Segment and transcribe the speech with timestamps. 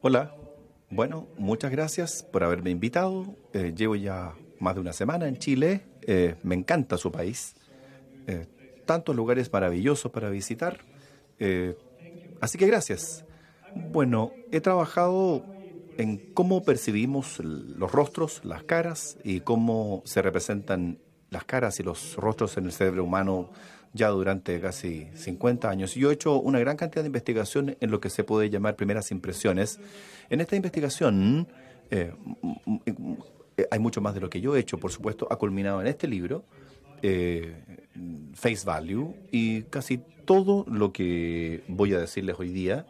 [0.00, 0.34] Hola.
[0.90, 3.34] Bueno, muchas gracias por haberme invitado.
[3.54, 5.86] Eh, llevo ya más de una semana en Chile.
[6.02, 7.54] Eh, me encanta su país.
[8.26, 8.46] Eh,
[8.84, 10.80] tantos lugares maravillosos para visitar.
[12.40, 13.24] así que gracias.
[13.74, 15.46] Bueno, he trabajado
[15.96, 20.98] en cómo percibimos los rostros, las caras y cómo se representan
[21.30, 23.50] las caras y los rostros en el cerebro humano
[23.92, 25.94] ya durante casi 50 años.
[25.94, 29.10] Yo he hecho una gran cantidad de investigación en lo que se puede llamar primeras
[29.10, 29.78] impresiones.
[30.30, 31.48] En esta investigación
[31.90, 32.12] eh,
[33.70, 36.08] hay mucho más de lo que yo he hecho, por supuesto, ha culminado en este
[36.08, 36.44] libro,
[37.02, 37.54] eh,
[38.32, 42.86] Face Value, y casi todo lo que voy a decirles hoy día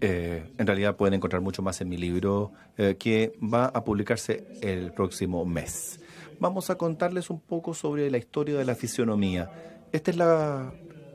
[0.00, 4.92] eh, en realidad pueden encontrar mucho más en mi libro que va a publicarse el
[4.92, 5.98] próximo mes.
[6.38, 9.50] Vamos a contarles un poco sobre la historia de la fisionomía.
[9.92, 10.72] Esta es la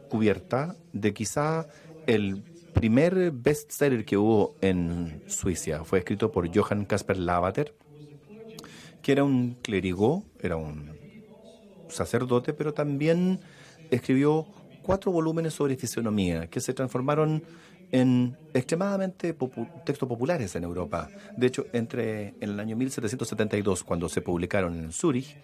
[0.09, 1.67] cubierta de quizá
[2.07, 5.83] el primer bestseller que hubo en Suiza.
[5.83, 7.75] Fue escrito por Johann Casper Lavater,
[9.01, 10.91] que era un clérigo, era un
[11.87, 13.39] sacerdote, pero también
[13.91, 14.47] escribió
[14.81, 17.43] cuatro volúmenes sobre fisionomía que se transformaron
[17.91, 19.35] en extremadamente
[19.85, 21.09] textos populares en Europa.
[21.37, 25.37] De hecho, entre en el año 1772, cuando se publicaron en Zúrich,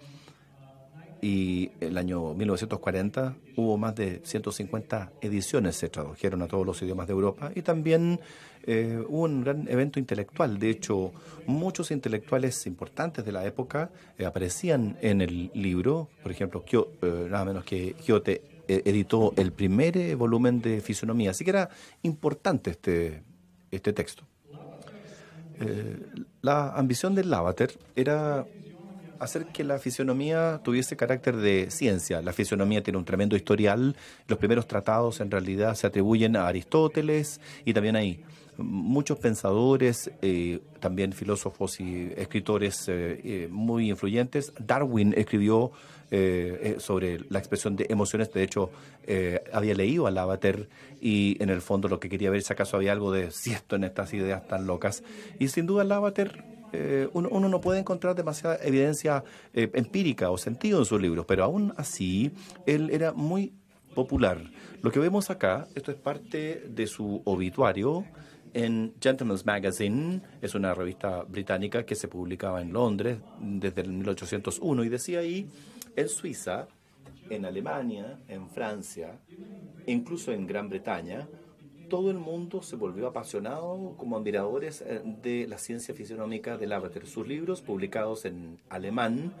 [1.22, 7.06] y el año 1940 hubo más de 150 ediciones, se tradujeron a todos los idiomas
[7.06, 8.20] de Europa y también
[8.62, 10.58] eh, hubo un gran evento intelectual.
[10.58, 11.12] De hecho,
[11.46, 16.08] muchos intelectuales importantes de la época eh, aparecían en el libro.
[16.22, 21.50] Por ejemplo, eh, nada menos que Giote editó el primer volumen de Fisonomía, así que
[21.50, 21.70] era
[22.02, 23.24] importante este,
[23.72, 24.22] este texto.
[26.40, 28.46] la ambición del Lavater era
[29.20, 32.22] hacer que la fisionomía tuviese carácter de ciencia.
[32.22, 33.94] La fisionomía tiene un tremendo historial.
[34.26, 38.24] Los primeros tratados en realidad se atribuyen a Aristóteles y también hay
[38.56, 44.52] muchos pensadores, eh, también filósofos y escritores eh, eh, muy influyentes.
[44.58, 45.70] Darwin escribió
[46.78, 48.32] sobre la expresión de emociones.
[48.32, 48.72] De hecho,
[49.52, 50.68] había leído a Lavater
[51.00, 53.84] y en el fondo lo que quería ver si acaso había algo de cierto en
[53.84, 55.04] estas ideas tan locas.
[55.38, 60.78] Y sin duda Lavater eh, uno, no puede encontrar demasiada evidencia eh, empírica o sentido
[60.78, 62.32] en sus libros, pero aún así
[62.66, 63.52] él era muy
[63.94, 64.38] popular.
[64.82, 68.04] Lo que vemos acá, esto es parte de su obituario
[68.54, 74.84] en Gentleman's Magazine, es una revista británica que se publicaba en Londres desde el 1801
[74.84, 75.48] y decía ahí,
[75.96, 76.66] en Suiza,
[77.28, 79.18] en Alemania, en Francia,
[79.86, 81.28] incluso en Gran Bretaña,
[81.90, 87.06] todo el mundo se volvió apasionado como admiradores eh, de la ciencia fisionómica de Lavater.
[87.06, 89.34] Sus libros, publicados en alemán,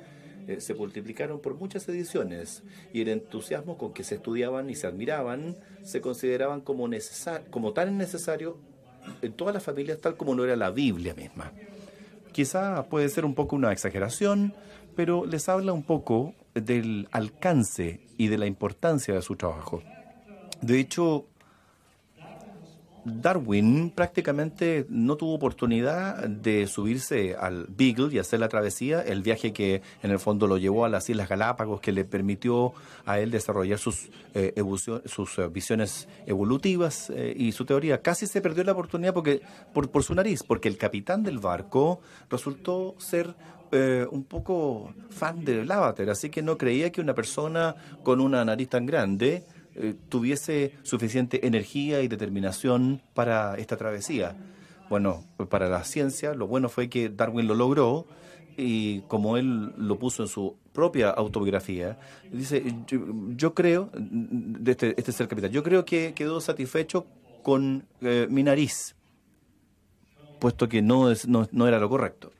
[0.46, 2.62] eh, se multiplicaron por muchas ediciones
[2.92, 6.90] y el entusiasmo con que se estudiaban y se admiraban se consideraban como,
[7.50, 8.58] como tan necesario
[9.22, 11.52] en todas las familias, tal como lo era la Biblia misma.
[12.32, 14.54] Quizá puede ser un poco una exageración,
[14.94, 19.82] pero les habla un poco del alcance y de la importancia de su trabajo.
[20.60, 21.26] De hecho,
[23.04, 29.52] Darwin prácticamente no tuvo oportunidad de subirse al Beagle y hacer la travesía, el viaje
[29.52, 32.72] que en el fondo lo llevó a las Islas Galápagos, que le permitió
[33.06, 34.54] a él desarrollar sus, eh,
[35.06, 38.02] sus eh, visiones evolutivas eh, y su teoría.
[38.02, 39.40] Casi se perdió la oportunidad porque,
[39.72, 43.34] por, por su nariz, porque el capitán del barco resultó ser
[44.10, 48.68] un poco fan de Lavater, así que no creía que una persona con una nariz
[48.68, 49.44] tan grande
[49.74, 54.36] eh, tuviese suficiente energía y determinación para esta travesía.
[54.88, 58.06] Bueno, para la ciencia lo bueno fue que Darwin lo logró
[58.56, 61.98] y como él lo puso en su propia autobiografía,
[62.30, 62.62] dice,
[63.36, 63.90] yo, creo,
[64.66, 67.06] este, este es el capitán, yo creo que quedó satisfecho
[67.42, 68.96] con eh, mi nariz,
[70.40, 71.12] puesto que no,
[71.52, 72.32] no era lo correcto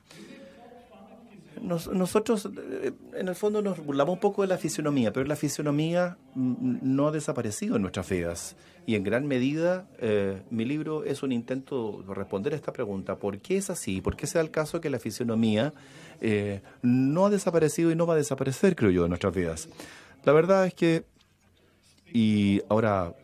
[1.62, 6.16] nosotros eh, en el fondo nos burlamos un poco de la fisionomía, pero la fisionomía
[6.34, 8.56] no ha desaparecido en nuestras vidas.
[8.86, 13.16] Y en gran medida eh, mi libro es un intento de responder a esta pregunta.
[13.16, 14.00] ¿Por qué es así?
[14.00, 15.72] ¿Por qué se da el caso que la fisionomía
[16.20, 19.68] eh, no ha desaparecido y no va a desaparecer, creo yo, en nuestras vidas?
[20.24, 21.04] La verdad es que,
[22.12, 23.14] y ahora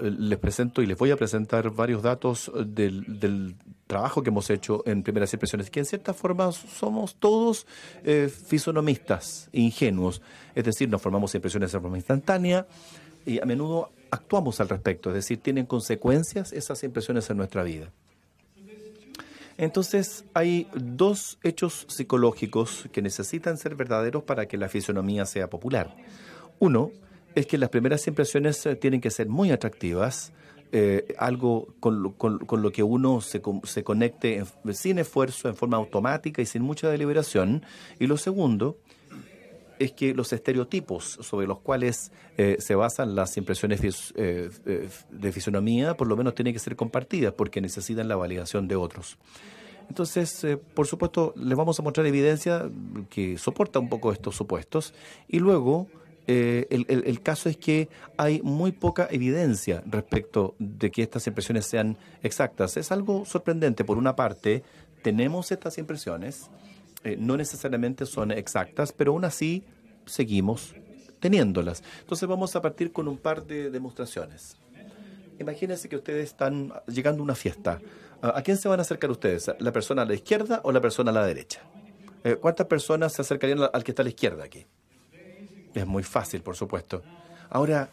[0.00, 5.02] les presento y les voy a presentar varios datos del, trabajo que hemos hecho en
[5.02, 7.66] primeras impresiones, que en cierta forma somos todos
[8.04, 10.22] eh, fisonomistas ingenuos,
[10.54, 12.66] es decir, nos formamos impresiones de forma instantánea
[13.24, 17.92] y a menudo actuamos al respecto, es decir, tienen consecuencias esas impresiones en nuestra vida.
[19.58, 25.96] Entonces, hay dos hechos psicológicos que necesitan ser verdaderos para que la fisonomía sea popular.
[26.58, 26.90] Uno,
[27.34, 30.32] es que las primeras impresiones eh, tienen que ser muy atractivas
[30.78, 34.44] eh, algo con lo, que uno se, se conecte
[34.74, 37.64] sin esfuerzo, en forma automática y sin mucha deliberación.
[37.98, 38.76] Y lo segundo
[39.78, 44.50] es que los estereotipos sobre los cuales eh, se basan las impresiones eh,
[45.08, 49.16] de fisonomía, por lo menos tienen que ser compartidas porque necesitan la validación de otros.
[49.88, 52.68] Entonces, por supuesto, les vamos a mostrar evidencia
[53.08, 54.92] que soporta un poco estos supuestos
[55.26, 55.86] y luego
[56.26, 61.96] eh, el, caso es que hay muy poca evidencia respecto de que estas impresiones sean
[62.22, 62.76] exactas.
[62.76, 63.84] Es algo sorprendente.
[63.84, 64.64] Por una parte,
[65.02, 66.50] tenemos estas impresiones,
[67.04, 69.64] eh, no necesariamente son exactas, pero aún así
[70.04, 70.74] seguimos
[71.20, 71.82] teniéndolas.
[72.00, 74.56] Entonces vamos a partir con un par de demostraciones.
[75.38, 77.80] Imagínense que ustedes están llegando a una fiesta.
[78.22, 79.50] ¿A quién se van a acercar ustedes?
[79.58, 81.60] ¿La persona a la izquierda o la persona a la derecha?
[82.24, 84.66] Eh, ¿Cuántas personas se acercarían al que está a la izquierda aquí?
[85.76, 87.02] Es muy fácil, por supuesto.
[87.50, 87.90] Ahora,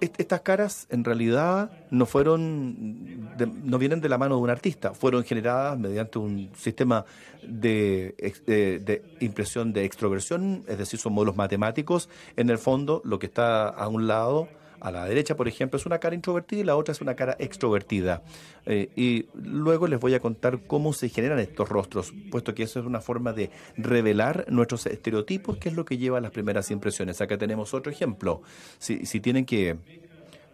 [0.00, 5.24] estas caras en realidad no fueron, no vienen de la mano de un artista, fueron
[5.24, 7.06] generadas mediante un sistema
[7.42, 8.14] de,
[8.46, 12.10] de, impresión de extroversión, es decir, son modelos matemáticos.
[12.36, 14.48] En el fondo, lo que está a un lado
[14.84, 17.36] a la derecha, por ejemplo, es una cara introvertida y la otra es una cara
[17.38, 18.22] extrovertida.
[18.66, 22.80] Eh, y luego les voy a contar cómo se generan estos rostros, puesto que eso
[22.80, 26.70] es una forma de revelar nuestros estereotipos, que es lo que lleva a las primeras
[26.70, 27.22] impresiones.
[27.22, 28.42] Acá tenemos otro ejemplo.
[28.78, 29.78] Si, si tienen que...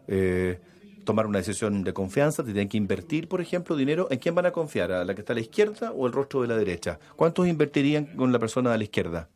[0.06, 0.60] Eh,
[1.04, 4.52] tomar una decisión de confianza, tienen que invertir, por ejemplo, dinero, ¿en quién van a
[4.52, 4.92] confiar?
[4.92, 7.00] ¿A la que está a la izquierda o el rostro de la derecha?
[7.16, 9.28] ¿Cuántos invertirían con la persona de la izquierda?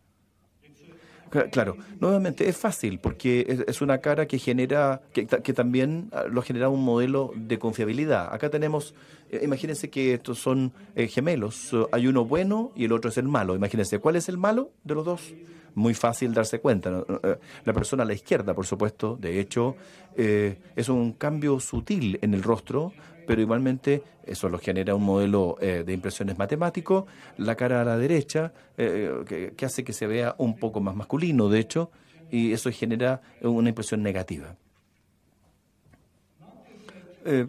[1.51, 6.69] Claro, nuevamente es fácil porque es, una cara que genera, que, también ah, lo genera
[6.69, 8.33] un modelo de confiabilidad.
[8.33, 8.95] Acá tenemos,
[9.31, 13.27] eh, imagínense que estos son eh, gemelos, hay uno bueno y el otro es el
[13.27, 13.57] malo.
[13.57, 15.35] Imagínense, ¿cuál es el malo de los dos?
[15.75, 17.05] Muy fácil darse cuenta.
[17.25, 19.75] Eh, la persona a la izquierda, por supuesto, de hecho,
[20.17, 22.93] es un cambio sutil en el rostro,
[23.27, 27.07] pero igualmente eso lo genera un modelo eh, de impresiones matemático,
[27.37, 31.49] la cara a la derecha, eh, que, hace que se vea un poco más masculino,
[31.49, 31.91] de hecho,
[32.31, 34.57] y eso genera una impresión negativa.
[37.25, 37.47] Eh,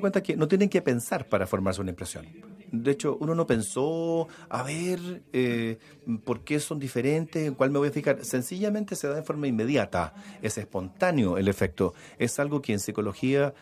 [0.00, 2.26] cuenta que no tienen que pensar para formarse una impresión
[2.72, 5.78] de hecho, uno no pensó, a ver, eh,
[6.24, 7.46] ¿por qué son diferentes?
[7.46, 8.24] ¿En cuál me voy a fijar?
[8.24, 11.92] Sencillamente se da de forma inmediata, es espontáneo el efecto.
[12.18, 13.52] Es algo que en psicología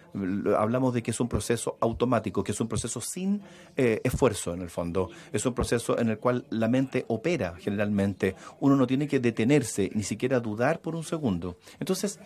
[0.56, 3.42] hablamos de que es un proceso automático, que es un proceso sin
[3.76, 5.10] eh, esfuerzo en el fondo.
[5.32, 8.36] Es un proceso en el cual la mente opera generalmente.
[8.60, 11.58] Uno no tiene que detenerse, ni siquiera dudar por un segundo.
[11.80, 12.20] Entonces,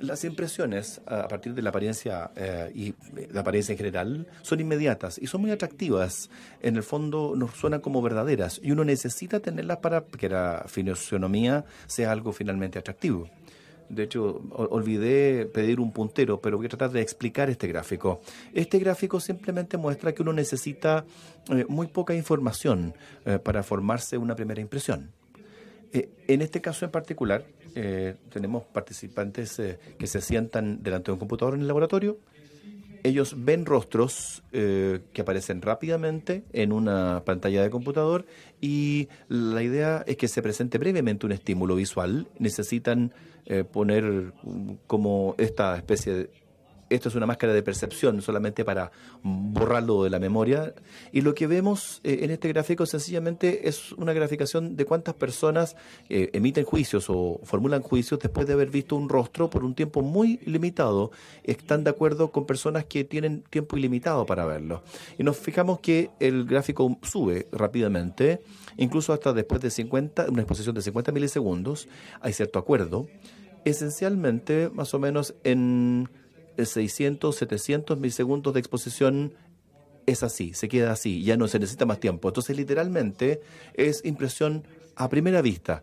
[0.00, 2.94] las impresiones a partir de la apariencia eh, y
[3.32, 6.30] la apariencia en general son inmediatas y son muy atractivas.
[6.62, 11.64] En el fondo nos suenan como verdaderas y uno necesita tenerlas para que la fisionomía
[11.86, 13.28] sea algo finalmente atractivo.
[13.88, 18.20] De hecho, olvidé pedir un puntero, pero voy a tratar de explicar este gráfico.
[18.52, 21.06] Este gráfico simplemente muestra que uno necesita
[21.48, 22.94] eh, muy poca información
[23.24, 25.10] eh, para formarse una primera impresión.
[25.90, 27.46] en este caso en particular,
[27.80, 32.18] eh, tenemos participantes eh, que se sientan delante de un computador en el laboratorio.
[33.04, 38.26] Ellos ven rostros eh, que aparecen rápidamente en una pantalla de computador
[38.60, 42.26] y la idea es que se presente brevemente un estímulo visual.
[42.40, 43.12] Necesitan
[43.72, 44.34] poner
[44.86, 46.28] como esta especie
[46.90, 48.90] esto es una máscara de percepción solamente para
[49.22, 50.74] borrarlo de la memoria.
[51.12, 55.76] Y lo que vemos eh, en este gráfico sencillamente es una graficación de cuántas personas
[56.08, 60.02] eh, emiten juicios o formulan juicios después de haber visto un rostro por un tiempo
[60.02, 61.10] muy limitado.
[61.44, 64.82] Están de acuerdo con personas que tienen tiempo ilimitado para verlo.
[65.18, 68.40] Y nos fijamos que el gráfico sube rápidamente,
[68.76, 71.88] incluso hasta después de 50, una exposición de 50 milisegundos,
[72.20, 73.06] hay cierto acuerdo.
[73.64, 76.08] Esencialmente, más o menos en
[76.64, 79.34] 600, 700 milisegundos de exposición
[80.06, 82.28] es así, se queda así, ya no se necesita más tiempo.
[82.28, 83.40] Entonces, literalmente,
[83.74, 84.64] es impresión
[84.96, 85.82] a primera vista,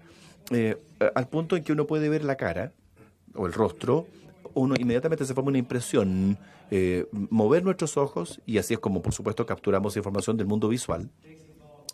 [0.51, 0.77] eh,
[1.13, 2.74] al punto en que uno puede ver la cara
[3.36, 4.08] o el rostro,
[4.53, 6.38] uno inmediatamente se forma una impresión,
[6.72, 11.10] eh, mover nuestros ojos, y así es como, por supuesto, capturamos información del mundo visual.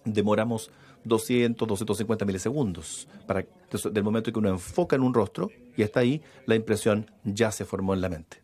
[0.06, 0.72] Demoramos
[1.04, 3.46] 200, 250 milisegundos para,
[3.92, 7.52] del momento en que uno enfoca en un rostro y hasta ahí la impresión ya
[7.52, 8.42] se formó en la mente.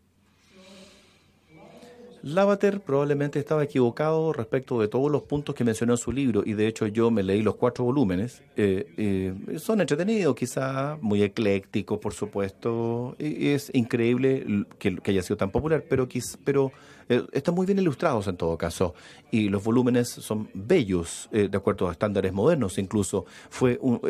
[2.22, 6.54] Lavater probablemente estaba equivocado respecto de todos los puntos que mencionó en su libro y
[6.54, 8.42] de hecho yo me leí los cuatro volúmenes.
[8.56, 13.14] Eh, eh, son entretenidos, quizá muy eclécticos, por supuesto.
[13.18, 16.08] Y es increíble que, haya sido tan popular, pero,
[16.44, 16.72] pero
[17.08, 18.94] eh, están muy bien ilustrados en todo caso.
[19.30, 23.26] Y los volúmenes son bellos, de acuerdo a estándares modernos incluso.
[23.48, 24.00] Fue un,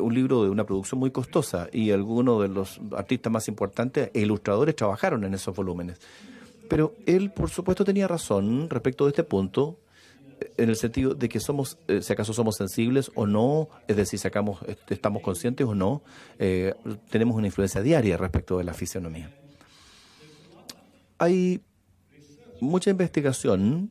[0.00, 4.20] un libro de una producción muy costosa y algunos de los artistas más importantes e
[4.20, 5.98] ilustradores trabajaron en esos volúmenes.
[6.68, 9.80] Pero él, por supuesto, tenía razón respecto de este punto,
[10.40, 13.96] eh, en el sentido de que somos, eh, si acaso somos sensibles o no, es
[13.96, 14.28] decir, si
[14.90, 16.02] estamos conscientes o no,
[16.38, 16.74] eh,
[17.10, 19.34] tenemos una influencia diaria respecto de la fisionomía.
[21.18, 21.60] Hay
[22.60, 23.90] mucha investigación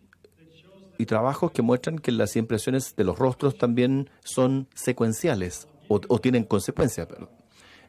[0.98, 6.44] y trabajos que muestran que las impresiones de los rostros también son secuenciales o, tienen
[6.44, 7.08] consecuencias.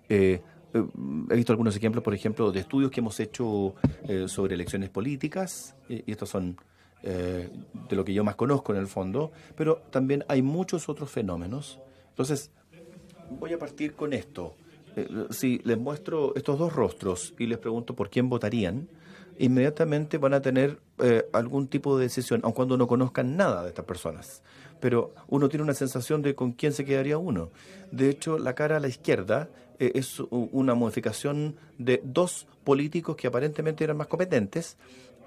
[0.09, 0.41] Eh,
[0.75, 0.85] eh,
[1.31, 3.75] he visto algunos ejemplos, por ejemplo, de estudios que hemos hecho
[4.07, 6.57] eh, sobre elecciones políticas, y, estos son
[7.03, 7.49] eh,
[7.89, 11.81] de lo que yo más conozco en el fondo, pero también hay muchos otros fenómenos.
[12.11, 12.51] Entonces,
[13.31, 14.57] voy a partir con esto.
[15.31, 18.89] si les muestro estos dos rostros y les pregunto por quién votarían,
[19.39, 20.81] inmediatamente van a tener
[21.33, 24.43] algún tipo de decisión, aun cuando no conozcan nada de estas personas.
[24.81, 27.51] Pero uno tiene una sensación de con quién se quedaría uno.
[27.93, 29.49] De hecho, la cara a la izquierda
[29.79, 34.77] eh, es una modificación de dos políticos que aparentemente eran más competentes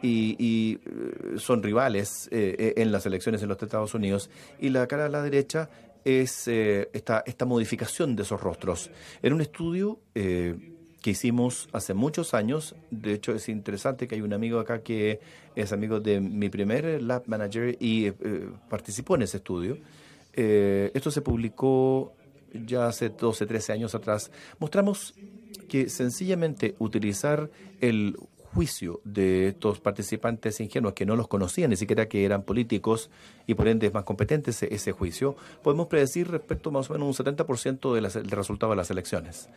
[0.02, 4.30] y, eh, son rivales eh, en las elecciones en los Estados Unidos.
[4.60, 5.70] Y la cara a la derecha
[6.04, 8.90] es esta, esta modificación de esos rostros.
[9.22, 14.34] En un estudio que hicimos hace muchos años, de hecho es interesante que hay un
[14.34, 15.20] amigo acá que
[15.56, 18.10] es amigo de mi primer lab manager y
[18.68, 19.78] participó en ese estudio.
[20.34, 22.16] esto se publicó
[22.54, 25.14] ya hace 12, 13 años atrás, mostramos
[25.70, 28.18] que sencillamente utilizar el
[28.54, 33.10] juicio de estos participantes ingenuos que no los conocían, ni siquiera que eran políticos
[33.48, 37.94] y por ende más competentes ese juicio, podemos predecir respecto más o menos un 70%
[37.94, 39.50] de del resultado de las elecciones.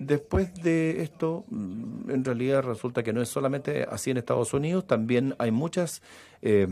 [0.00, 4.86] Después de esto, mm, en realidad resulta que no es solamente así en Estados Unidos,
[4.86, 6.02] también hay muchas
[6.42, 6.66] eh,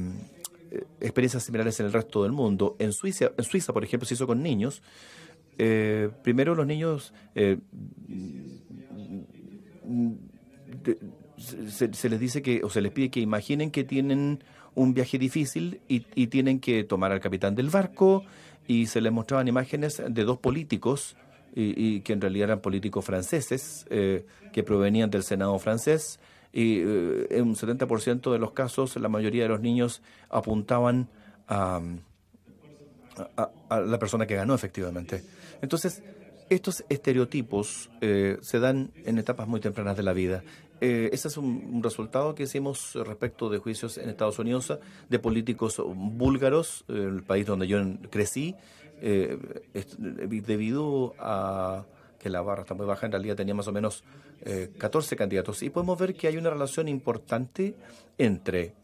[1.01, 2.75] experiencias similares en el resto del mundo.
[2.79, 4.83] En Suiza, en Suiza, por ejemplo, se hizo con niños
[5.59, 7.59] eh, primero los niños eh,
[11.37, 14.45] se, les dice que, o se les pide que imaginen que tienen
[14.77, 18.25] un viaje difícil y, tienen que tomar al capitán del barco
[18.69, 21.17] y se les mostraban imágenes de dos políticos
[21.57, 26.21] y, que en realidad eran políticos franceses eh, que provenían del Senado francés
[26.53, 31.09] y en un 70% de los casos la mayoría de los niños apuntaban
[31.49, 31.81] a,
[33.69, 35.38] a la persona que ganó efectivamente.
[35.63, 36.03] Entonces,
[36.51, 40.43] estos estereotipos eh, se dan en etapas muy tempranas de la vida.
[40.81, 45.83] Eh, ese es un, resultado que hicimos respecto de juicios en Estados Unidos de políticos
[45.85, 47.79] búlgaros, el país donde yo
[48.11, 48.55] crecí,
[49.01, 49.39] eh,
[49.99, 51.85] debido a
[52.19, 54.03] que la barra está muy baja, en realidad tenía más o menos
[54.79, 55.63] 14 candidatos.
[55.63, 57.75] Y podemos ver que hay una relación importante
[58.17, 58.75] entre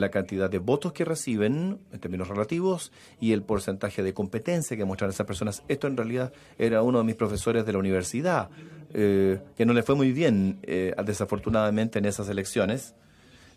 [0.00, 4.84] la cantidad de votos que reciben en términos relativos y el porcentaje de competencia que
[4.84, 5.62] muestran esas personas.
[5.68, 8.50] Esto en realidad era uno de mis profesores de la universidad,
[8.94, 12.94] eh, que no le fue muy bien, eh, desafortunadamente, en esas elecciones.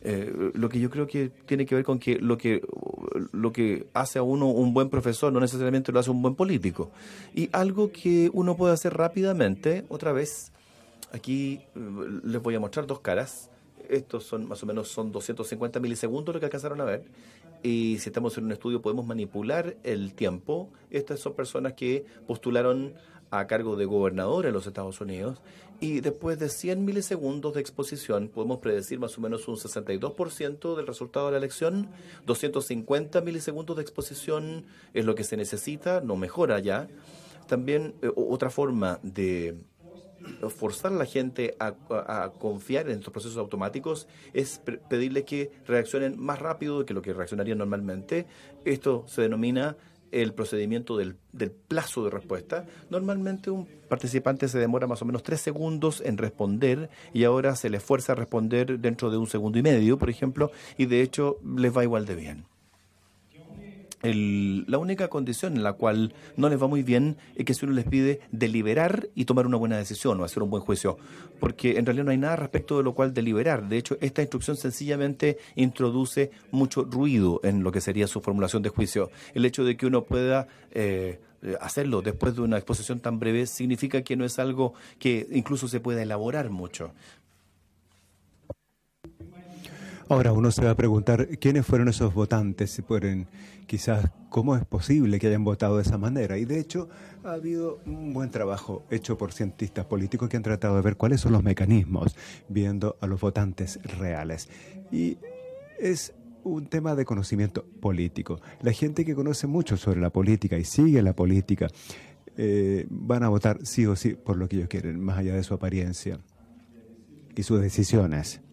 [0.01, 2.61] Eh, lo que yo creo que tiene que ver con que lo que
[3.31, 6.91] lo que hace a uno un buen profesor no necesariamente lo hace un buen político.
[7.33, 10.51] Y algo que uno puede hacer rápidamente, otra vez,
[11.11, 11.61] aquí
[12.23, 13.49] les voy a mostrar dos caras
[13.89, 17.05] estos son más o menos son 250 milisegundos lo que alcanzaron a ver.
[17.63, 20.69] Y si estamos en un estudio podemos manipular el tiempo.
[20.91, 22.93] Estas son personas que postularon
[23.31, 25.41] a cargo de gobernador en los Estados Unidos
[25.79, 30.87] y después de 100 milisegundos de exposición podemos predecir más o menos un 62% del
[30.87, 31.89] resultado de la elección,
[32.25, 36.87] 250 milisegundos de exposición es lo que se necesita, no mejora ya.
[37.47, 39.55] También eh, otra forma de
[40.49, 46.39] forzar a la gente a, confiar en estos procesos automáticos es pedirle que reaccionen más
[46.39, 48.25] rápido que lo que reaccionarían normalmente.
[48.63, 49.77] Esto se denomina
[50.11, 52.65] el procedimiento del, del, plazo de respuesta.
[52.89, 57.69] Normalmente un participante se demora más o menos tres segundos en responder y ahora se
[57.69, 61.37] le fuerza a responder dentro de un segundo y medio, por ejemplo, y de hecho
[61.57, 62.54] les va igual de bien
[64.01, 67.73] la única condición en la cual no les va muy bien es que si uno
[67.73, 70.97] les pide deliberar y tomar una buena decisión o hacer un buen juicio,
[71.39, 73.67] porque en realidad no hay nada respecto de lo cual deliberar.
[73.67, 78.69] De hecho, esta instrucción sencillamente introduce mucho ruido en lo que sería su formulación de
[78.69, 79.09] juicio.
[79.33, 81.19] El hecho de que uno pueda eh,
[81.59, 85.79] hacerlo después de una exposición tan breve significa que no es algo que incluso se
[85.79, 86.91] pueda elaborar mucho.
[90.07, 93.27] Ahora uno se va a preguntar quiénes fueron esos votantes, si pueden,
[93.65, 96.37] quizás cómo es posible que hayan votado de esa manera.
[96.37, 96.89] Y de hecho
[97.23, 101.21] ha habido un buen trabajo hecho por cientistas políticos que han tratado de ver cuáles
[101.21, 102.15] son los mecanismos,
[102.49, 104.47] viendo a los votantes reales.
[104.91, 105.17] Y
[105.79, 108.39] es un tema de conocimiento político.
[108.61, 111.67] La gente que conoce mucho sobre la política y sigue la política
[112.37, 115.41] eh, van a votar sí o sí por lo que ellos quieren, más allá de
[115.41, 116.19] su apariencia
[117.35, 118.44] y sus decisiones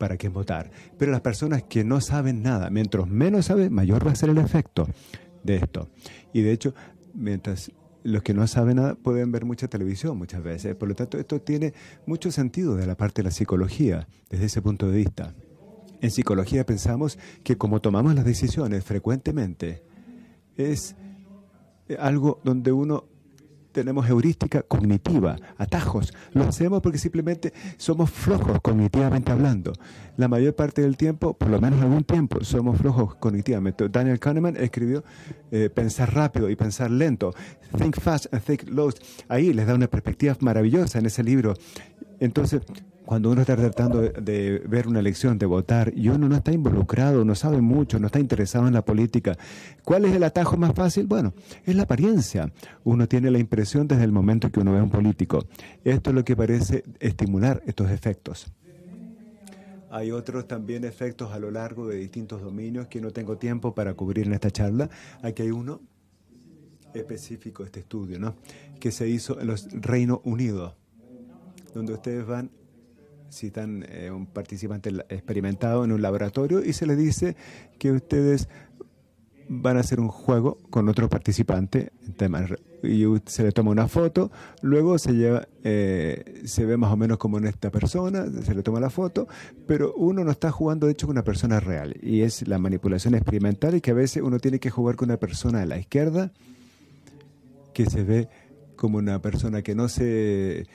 [0.00, 0.70] para quién votar.
[0.98, 4.38] Pero las personas que no saben nada, mientras menos saben, mayor va a ser el
[4.38, 4.88] efecto
[5.44, 5.90] de esto.
[6.32, 6.74] Y de hecho,
[7.12, 7.70] mientras
[8.02, 10.74] los que no saben nada pueden ver mucha televisión muchas veces.
[10.74, 11.74] Por lo tanto, esto tiene
[12.06, 15.34] mucho sentido de la parte de la psicología, desde ese punto de vista.
[16.00, 19.82] En psicología pensamos que como tomamos las decisiones frecuentemente,
[20.56, 20.96] es
[21.98, 23.04] algo donde uno
[23.72, 26.12] tenemos heurística cognitiva, atajos.
[26.32, 29.72] Lo hacemos porque simplemente somos flojos cognitivamente hablando.
[30.16, 33.88] La mayor parte del tiempo, por lo menos algún tiempo, somos flojos cognitivamente.
[33.88, 35.04] Daniel Kahneman escribió
[35.50, 37.32] eh, Pensar rápido y pensar lento.
[37.76, 38.90] Think fast and think low.
[39.28, 41.54] Ahí les da una perspectiva maravillosa en ese libro.
[42.18, 42.62] Entonces,
[43.10, 47.24] cuando uno está tratando de, ver una elección, de votar, y uno no está involucrado,
[47.24, 49.36] no sabe mucho, no está interesado en la política,
[49.82, 51.08] ¿cuál es el atajo más fácil?
[51.08, 51.34] Bueno,
[51.66, 52.52] es la apariencia.
[52.84, 55.44] Uno tiene la impresión desde el momento que uno ve a un político.
[55.82, 58.46] Esto es lo que parece estimular estos efectos.
[59.90, 63.94] Hay otros también efectos a lo largo de distintos dominios que no tengo tiempo para
[63.94, 64.88] cubrir en esta charla.
[65.20, 65.80] Aquí hay uno
[66.94, 68.36] específico, este estudio, ¿no?
[68.78, 70.76] que se hizo en los Reino Unido,
[71.74, 72.52] donde ustedes van
[73.30, 77.36] citan eh, un participante experimentado en un laboratorio y se le dice
[77.78, 78.48] que ustedes
[79.52, 81.90] van a hacer un juego con otro participante
[82.84, 84.30] y se le toma una foto,
[84.62, 88.62] luego se lleva, eh, se ve más o menos como en esta persona, se le
[88.62, 89.26] toma la foto,
[89.66, 93.16] pero uno no está jugando de hecho con una persona real y es la manipulación
[93.16, 96.30] experimental y que a veces uno tiene que jugar con una persona a la izquierda
[97.74, 98.28] que se ve
[98.76, 100.66] como una persona que no se eh,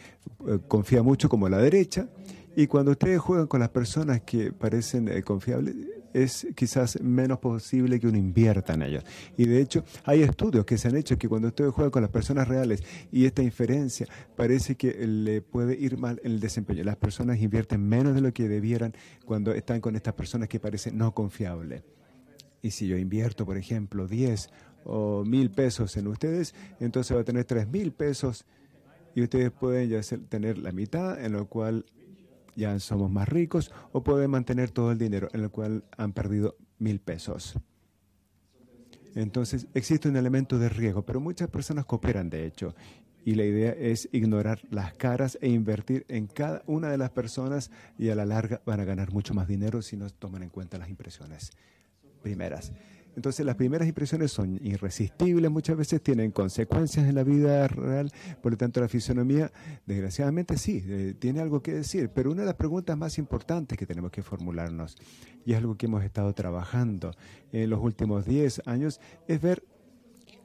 [0.67, 2.07] confía mucho como la derecha
[2.55, 5.75] y cuando ustedes juegan con las personas que parecen eh, confiables,
[6.13, 9.03] es quizás menos posible que uno invierta en ellas.
[9.35, 12.11] Y de hecho, hay estudios que se han hecho que cuando ustedes juegan con las
[12.11, 12.81] personas reales
[13.11, 14.07] y esta inferencia
[14.37, 16.85] parece que le puede ir mal en el desempeño.
[16.85, 18.93] Las personas invierten menos de lo que debieran
[19.25, 21.83] cuando están con estas personas que parecen no confiables.
[22.61, 24.49] Y si yo invierto, por ejemplo, 10
[24.85, 28.45] o mil pesos en ustedes, entonces va a tener 3 mil pesos
[29.13, 31.85] y ustedes pueden ya tener la mitad, en lo cual
[32.55, 36.57] ya somos más ricos, o pueden mantener todo el dinero en el cual han perdido
[36.79, 37.57] mil pesos.
[39.15, 42.75] Entonces existe un elemento de riesgo, pero muchas personas cooperan de hecho.
[43.23, 47.71] Y la idea es ignorar las caras e invertir en cada una de las personas
[47.97, 50.77] y a la larga van a ganar mucho más dinero si no toman en cuenta
[50.77, 51.51] las impresiones
[52.21, 52.71] primeras.
[53.15, 58.51] Entonces las primeras impresiones son irresistibles, muchas veces tienen consecuencias en la vida real, por
[58.51, 59.51] lo tanto la fisonomía,
[59.85, 63.85] desgraciadamente sí, eh, tiene algo que decir, pero una de las preguntas más importantes que
[63.85, 64.97] tenemos que formularnos,
[65.45, 67.11] y es algo que hemos estado trabajando
[67.51, 69.63] en los últimos 10 años, es ver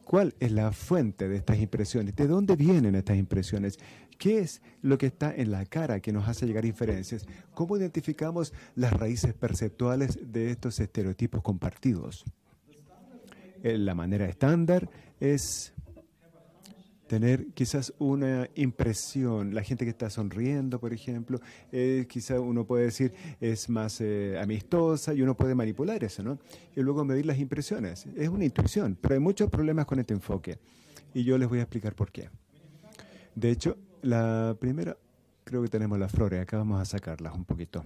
[0.04, 3.78] cuál es la fuente de estas impresiones, de dónde vienen estas impresiones,
[4.18, 8.52] qué es lo que está en la cara que nos hace llegar inferencias, cómo identificamos
[8.74, 12.24] las raíces perceptuales de estos estereotipos compartidos.
[13.62, 15.74] Eh, la manera estándar es
[17.10, 21.40] tener quizás una impresión, la gente que está sonriendo, por ejemplo,
[21.72, 26.38] eh, quizás uno puede decir es más eh, amistosa y uno puede manipular eso, ¿no?
[26.76, 28.06] Y luego medir las impresiones.
[28.16, 30.58] Es una intuición, pero hay muchos problemas con este enfoque
[31.12, 32.30] y yo les voy a explicar por qué.
[33.34, 34.96] De hecho, la primera,
[35.42, 37.84] creo que tenemos las flores, acá vamos a sacarlas un poquito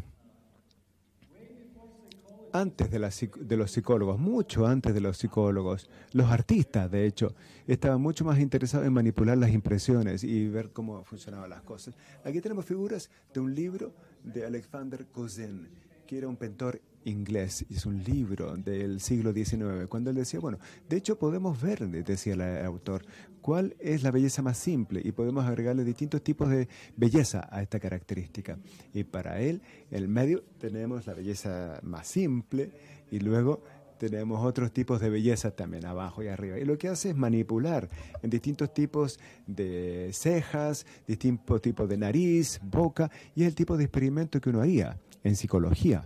[2.55, 5.90] antes de, de, los psicólogos, mucho antes de los psicólogos.
[6.12, 7.35] Los artistas, de hecho,
[7.67, 11.97] estaban mucho más interesados en manipular las impresiones y ver cómo funcionaban las cosas.
[12.25, 15.69] Aquí tenemos figuras de un libro de Alexander Cousin,
[16.07, 20.59] que era un pintor inglés, es un libro del siglo XIX, cuando él decía, bueno,
[20.88, 23.05] de hecho podemos ver, decía el autor,
[23.40, 27.79] cuál es la belleza más simple y podemos agregarle distintos tipos de belleza a esta
[27.79, 28.59] característica.
[28.93, 32.73] Y para él, el medio tenemos la belleza más simple
[33.11, 33.62] y luego
[33.99, 36.59] tenemos otros tipos de belleza también abajo y arriba.
[36.59, 37.88] Y lo que hace es manipular
[38.23, 43.85] en distintos tipos de cejas, distintos tipos de nariz, boca, y es el tipo de
[43.85, 46.05] experimento que uno haría en psicología.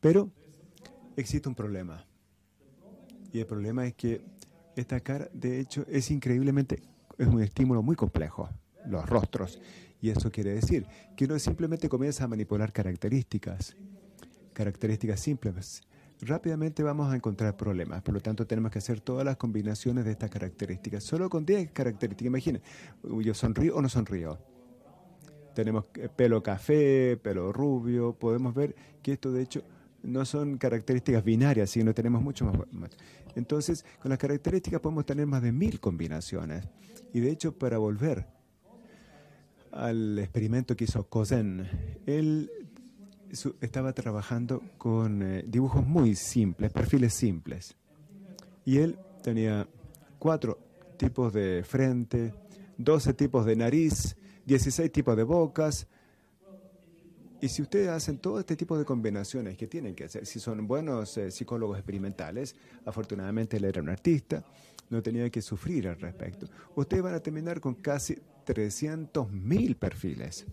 [0.00, 0.30] Pero
[1.16, 2.04] existe un problema.
[3.32, 4.22] Y el problema es que
[4.76, 6.82] esta cara, de hecho, es increíblemente,
[7.18, 8.48] es un estímulo muy complejo,
[8.86, 9.60] los rostros.
[10.00, 10.86] Y eso quiere decir
[11.16, 13.76] que uno simplemente comienza a manipular características.
[14.54, 15.82] características simples,
[16.22, 18.02] rápidamente vamos a encontrar problemas.
[18.02, 21.04] Por lo tanto, tenemos que hacer todas las combinaciones de estas características.
[21.04, 22.26] Solo con 10 características.
[22.26, 22.62] Imaginen,
[23.02, 24.38] yo sonrío o no sonrío.
[25.54, 28.14] Tenemos eh, pelo café, pelo rubio.
[28.14, 29.62] Podemos ver que esto, de hecho,
[30.02, 32.90] no son características binarias, sino tenemos mucho más.
[33.34, 36.66] Entonces, con las características podemos tener más de mil combinaciones.
[37.12, 38.26] Y de hecho, para volver
[39.72, 41.66] al experimento que hizo Cousin,
[42.06, 42.50] él
[43.60, 47.76] estaba trabajando con eh, dibujos muy simples, perfiles simples.
[48.64, 49.68] Y él tenía
[50.18, 50.58] cuatro
[50.96, 52.34] tipos de frente,
[52.78, 55.86] 12 tipos de nariz, 16 tipos de bocas.
[57.40, 60.66] Y si ustedes hacen todo este tipo de combinaciones que tienen que hacer, si son
[60.66, 64.44] buenos eh, psicólogos experimentales, afortunadamente él era un artista,
[64.90, 66.46] no tenía que sufrir al respecto.
[66.74, 70.44] Ustedes van a terminar con casi 300.000 perfiles.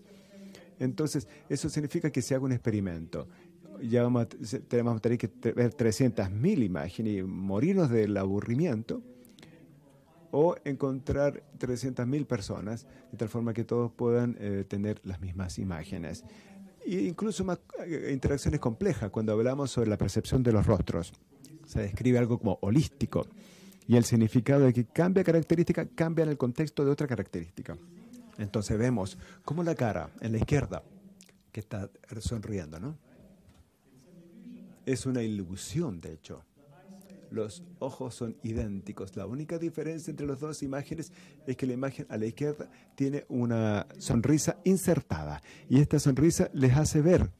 [0.78, 3.28] Entonces, eso significa que se haga un experimento.
[3.82, 4.28] Ya vamos a,
[4.60, 9.02] tenemos, tener que ver 300.000 imágenes y morirnos del aburrimiento
[10.30, 16.24] o encontrar 300.000 personas de tal forma que todos puedan eh, tener las mismas imágenes.
[16.88, 21.12] E incluso más eh, interacciones complejas cuando hablamos sobre la percepción de los rostros.
[21.66, 23.26] Se describe algo como holístico
[23.86, 27.76] y el significado de que cambia característica cambia en el contexto de otra característica.
[28.38, 30.82] Entonces vemos cómo la cara en la izquierda,
[31.52, 32.96] que está sonriendo, ¿no?
[34.86, 36.42] Es una ilusión, de hecho.
[37.30, 39.16] Los ojos son idénticos.
[39.16, 41.12] La única diferencia entre las dos imágenes
[41.46, 45.42] es que la imagen a la izquierda tiene una sonrisa insertada.
[45.68, 47.30] Y esta sonrisa les hace ver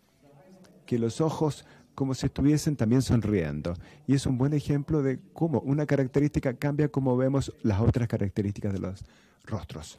[0.84, 1.64] que los ojos
[1.98, 3.74] como si estuviesen también sonriendo.
[4.06, 8.72] Y es un buen ejemplo de cómo una característica cambia como vemos las otras características
[8.72, 9.04] de los
[9.44, 9.98] rostros.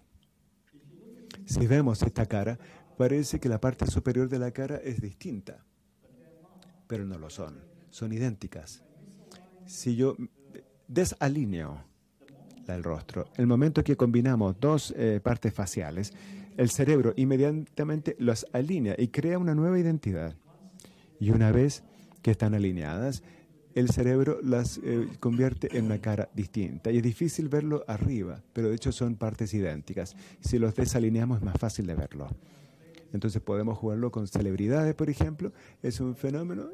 [1.45, 2.57] Si vemos esta cara,
[2.97, 5.65] parece que la parte superior de la cara es distinta,
[6.87, 8.81] pero no lo son, son idénticas.
[9.69, 10.17] Si yo
[10.87, 11.83] desalineo
[12.67, 16.11] el rostro, el momento que combinamos dos eh, partes faciales,
[16.57, 20.35] el cerebro inmediatamente las alinea y crea una nueva identidad.
[21.19, 21.83] Y una vez
[22.23, 23.21] que están alineadas,
[23.75, 26.91] el cerebro las eh, convierte en una cara distinta.
[26.91, 30.15] Y es difícil verlo arriba, pero de hecho son partes idénticas.
[30.39, 32.27] Si los desalineamos es más fácil de verlo.
[33.13, 35.53] Entonces podemos jugarlo con celebridades, por ejemplo.
[35.83, 36.69] Es un fenómeno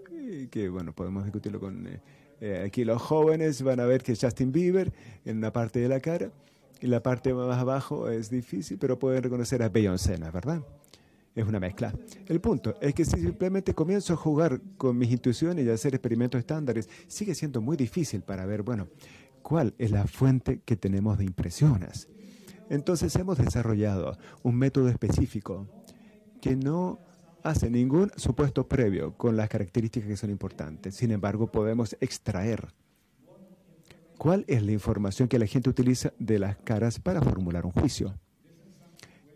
[0.50, 1.88] que, bueno, podemos discutirlo con...
[1.88, 2.00] Eh,
[2.42, 4.92] eh, aquí los jóvenes van a ver que es Justin Bieber
[5.26, 6.32] en una parte de la cara
[6.82, 10.62] y la parte más abajo es difícil, pero pueden reconocer a Beyoncé, ¿verdad?
[11.36, 11.94] es una mezcla.
[12.28, 15.94] El punto es que si simplemente comienzo a jugar con mis intuiciones y a hacer
[15.94, 18.88] experimentos estándares, sigue siendo muy difícil para ver, bueno,
[19.42, 22.08] cuál es la fuente que tenemos de impresiones.
[22.70, 25.68] Entonces hemos desarrollado un método específico
[26.42, 27.00] que no
[27.46, 30.96] hace ningún supuesto previo con las características que son importantes.
[30.96, 32.74] Sin embargo, podemos extraer
[34.18, 38.16] cuál es la información que la gente utiliza de las caras para formular un juicio.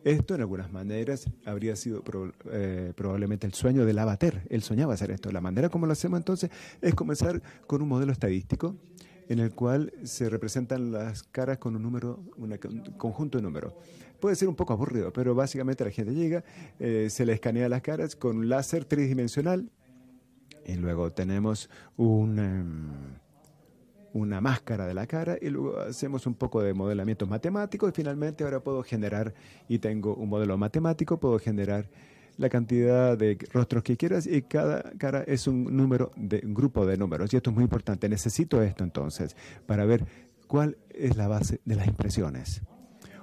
[0.03, 2.03] Esto, en algunas maneras, habría sido
[2.51, 4.41] eh, probablemente el sueño del Avatar.
[4.49, 5.31] Él soñaba hacer esto.
[5.31, 6.49] La manera como lo hacemos entonces
[6.81, 8.75] es comenzar con un modelo estadístico
[9.27, 12.57] en el cual se representan las caras con un número, un
[12.97, 13.73] conjunto de números.
[14.19, 16.43] Puede ser un poco aburrido, pero básicamente la gente llega,
[16.79, 19.69] eh, se le escanea las caras con un láser tridimensional
[20.65, 22.39] y luego tenemos un...
[22.39, 23.19] Em,
[24.13, 28.43] una máscara de la cara y luego hacemos un poco de modelamiento matemático y finalmente
[28.43, 29.33] ahora puedo generar,
[29.67, 31.89] y tengo un modelo matemático, puedo generar
[32.37, 36.85] la cantidad de rostros que quieras y cada cara es un número de un grupo
[36.85, 38.07] de números y esto es muy importante.
[38.07, 40.05] Necesito esto entonces para ver
[40.47, 42.61] cuál es la base de las impresiones.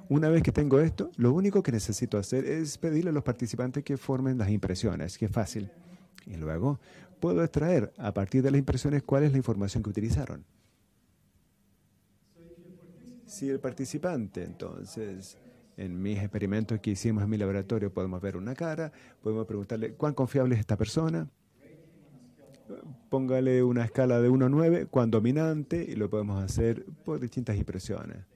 [0.08, 3.82] Una vez que tengo esto, lo único que necesito hacer es pedirle a los participantes
[3.82, 5.70] que formen las impresiones, que es fácil.
[6.26, 6.78] Y luego
[7.18, 10.44] puedo extraer a partir de las impresiones cuál es la información que utilizaron.
[13.26, 15.38] Si el participante, entonces,
[15.76, 20.14] en mis experimentos que hicimos en mi laboratorio, podemos ver una cara, podemos preguntarle cuán
[20.14, 21.28] confiable es esta persona,
[23.10, 27.56] póngale una escala de 1 a 9, cuán dominante, y lo podemos hacer por distintas
[27.56, 28.35] impresiones.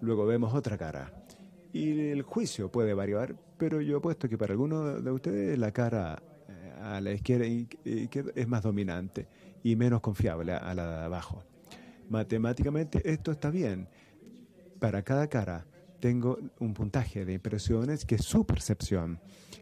[0.00, 1.12] Luego vemos otra cara.
[1.72, 6.22] Y el juicio puede variar, pero yo apuesto que para algunos de ustedes la cara
[6.48, 7.46] eh, a la izquierda
[7.84, 9.26] es más dominante
[9.62, 11.42] y menos confiable a la de abajo.
[12.08, 13.88] Matemáticamente esto está bien
[14.84, 15.64] para cada cara
[15.98, 19.18] tengo un puntaje de impresiones que es su percepción.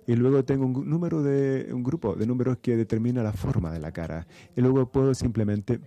[0.08, 3.78] Y luego tengo un número de un grupo de números que determina la forma de
[3.78, 4.26] la cara.
[4.56, 5.78] Y luego puedo simplemente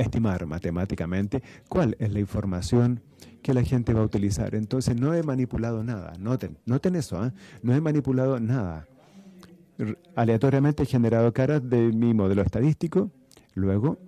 [0.00, 3.00] estimar matemáticamente cuál es la información
[3.42, 4.54] que la gente va a utilizar.
[4.54, 6.12] Entonces no he manipulado nada.
[6.18, 7.32] Noten, noten eso, ¿eh?
[7.62, 8.86] no he manipulado nada.
[10.14, 13.10] aleatoriamente he generado caras de mi modelo estadístico.
[13.54, 13.98] Luego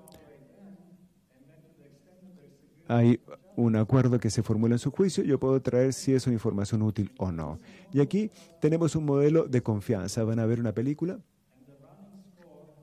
[2.88, 3.20] hay
[3.57, 6.83] un acuerdo que se formula en su juicio, yo puedo traer si es una información
[6.83, 7.59] útil o no.
[7.92, 10.24] Y aquí tenemos un modelo de confianza.
[10.24, 11.18] Van a ver una película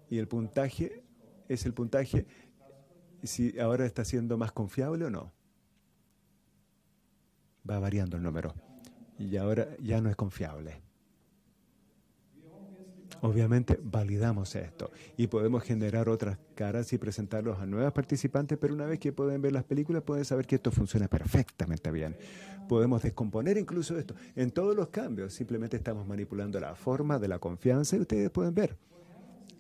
[0.10, 1.04] y el puntaje
[1.48, 2.26] es el puntaje
[3.24, 5.32] si ahora está siendo más confiable o no.
[7.70, 8.54] Va variando el número
[9.18, 10.82] y ahora ya no es confiable.
[13.22, 18.86] Obviamente validamos esto y podemos generar otras caras y presentarlos a nuevas participantes, pero una
[18.86, 22.16] vez que pueden ver las películas pueden saber que esto funciona perfectamente bien.
[22.70, 27.40] Podemos descomponer incluso esto en todos los cambios, simplemente estamos manipulando la forma de la
[27.40, 28.78] confianza y ustedes pueden ver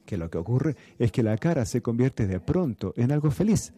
[0.09, 3.73] que lo que ocurre es que la cara se convierte de pronto en algo feliz.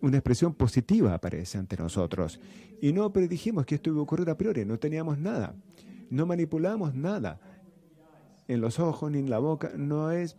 [0.00, 2.40] una expresión positiva aparece ante nosotros.
[2.80, 5.54] Y no predijimos que esto iba a ocurrir a priori, no teníamos nada,
[6.10, 7.38] no manipulamos nada
[8.48, 10.36] en los ojos ni en la boca, no es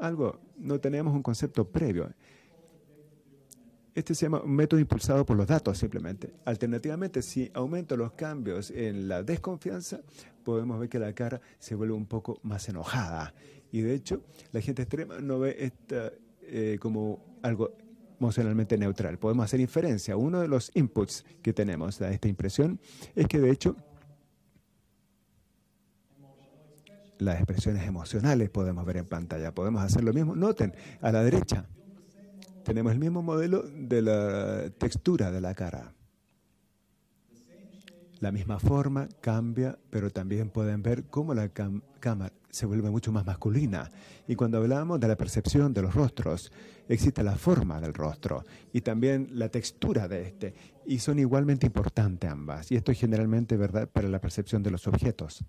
[0.00, 2.08] algo, no tenemos un concepto previo.
[3.94, 6.32] Este se llama un método impulsado por los datos simplemente.
[6.46, 10.00] Alternativamente, si aumento los cambios en la desconfianza,
[10.42, 13.34] podemos ver que la cara se vuelve un poco más enojada.
[13.72, 17.74] Y de hecho, la gente extrema no ve esta eh, como algo
[18.20, 19.18] emocionalmente neutral.
[19.18, 20.16] Podemos hacer inferencia.
[20.16, 22.78] Uno de los inputs que tenemos a esta impresión
[23.16, 23.74] es que de hecho
[27.18, 29.54] las expresiones emocionales podemos ver en pantalla.
[29.54, 30.36] Podemos hacer lo mismo.
[30.36, 31.66] Noten, a la derecha
[32.64, 35.94] tenemos el mismo modelo de la textura de la cara.
[38.20, 43.26] La misma forma cambia, pero también pueden ver cómo la cámara se vuelve mucho más
[43.26, 43.90] masculina.
[44.28, 46.52] Y cuando hablamos de la percepción de los rostros,
[46.88, 50.54] existe la forma del rostro y también la textura de este.
[50.86, 52.70] Y son igualmente importantes ambas.
[52.70, 55.44] Y esto es generalmente verdad para la percepción de los objetos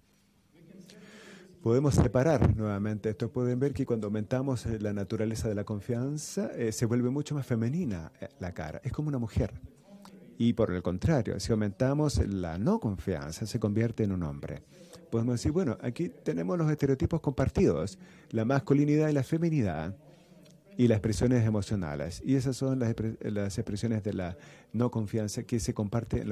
[1.64, 3.32] podemos separar nuevamente esto.
[3.32, 7.36] Pueden ver que cuando aumentamos eh, la naturaleza de la confianza, eh, se vuelve mucho
[7.36, 8.82] más femenina eh, la cara.
[8.84, 9.54] Es como una mujer.
[10.38, 14.64] Y por el contrario, si aumentamos la no confianza, se convierte en un hombre.
[15.14, 18.00] Podemos decir, bueno, aquí tenemos los estereotipos compartidos,
[18.32, 19.96] la masculinidad y la feminidad
[20.76, 22.20] y las expresiones emocionales.
[22.26, 24.36] Y esas son las, las expresiones de la
[24.72, 26.32] no confianza que se comparten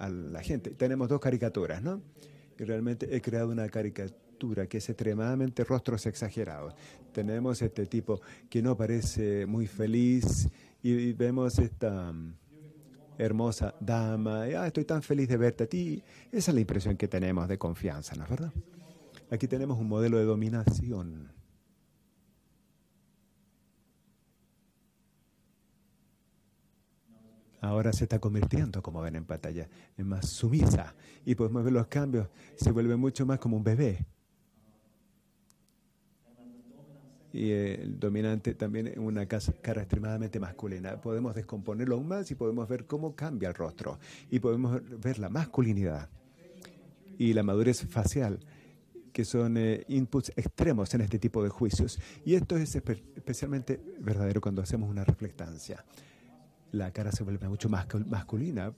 [0.00, 0.70] a la gente.
[0.70, 2.02] Tenemos dos caricaturas, ¿no?
[2.58, 6.74] Y realmente he creado una caricatura que es extremadamente rostros exagerados.
[7.12, 10.48] Tenemos este tipo que no parece muy feliz
[10.82, 12.34] y, vemos esta mm,
[13.18, 16.02] hermosa dama, ah, estoy tan feliz de verte a ti.
[16.30, 18.52] Esa es la impresión que tenemos de confianza, ¿no es verdad?
[19.30, 21.30] Aquí tenemos un modelo de dominación.
[27.62, 30.94] ahora se está convirtiendo, como ven en pantalla, en más sumisa.
[31.24, 34.04] Y podemos ver los cambios, se vuelve mucho más como un bebé
[37.32, 41.00] y el dominante también una cara extremadamente masculina.
[41.00, 43.98] Podemos descomponerlo aún más y podemos ver cómo cambia el rostro
[44.30, 46.10] y podemos ver la masculinidad
[47.18, 48.40] y la madurez facial
[49.12, 51.98] que son eh, inputs extremos en este tipo de juicios.
[52.24, 55.84] Y esto es especialmente verdadero cuando hacemos una reflectancia.
[56.72, 58.72] La cara se vuelve mucho más masculina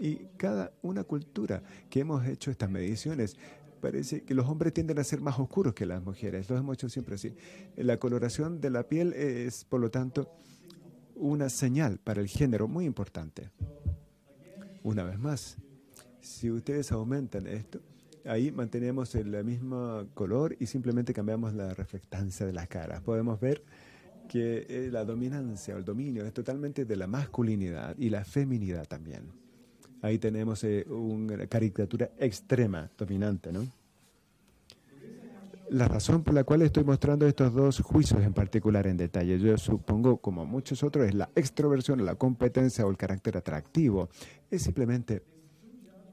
[0.00, 3.36] y cada una cultura que hemos hecho estas mediciones
[3.76, 6.48] parece que los hombres tienden a ser más oscuros que las mujeres.
[6.50, 7.34] Lo hemos hecho siempre así.
[7.76, 10.30] La coloración de la piel es, por lo tanto,
[11.14, 13.50] una señal para el género muy importante.
[14.82, 15.56] Una vez más,
[16.20, 17.80] si ustedes aumentan esto,
[18.24, 23.00] ahí mantenemos el mismo color y simplemente cambiamos la reflectancia de las caras.
[23.00, 23.64] Podemos ver
[24.28, 28.86] que eh, la dominancia o el dominio es totalmente de la masculinidad y la feminidad
[28.86, 29.45] también.
[30.02, 33.66] Ahí tenemos eh, una caricatura extrema, dominante, ¿no?
[35.70, 39.58] La razón por la cual estoy mostrando estos dos juicios en particular en detalle, yo
[39.58, 44.08] supongo, como muchos otros, es la extroversión, la competencia o el carácter atractivo.
[44.48, 45.22] Es simplemente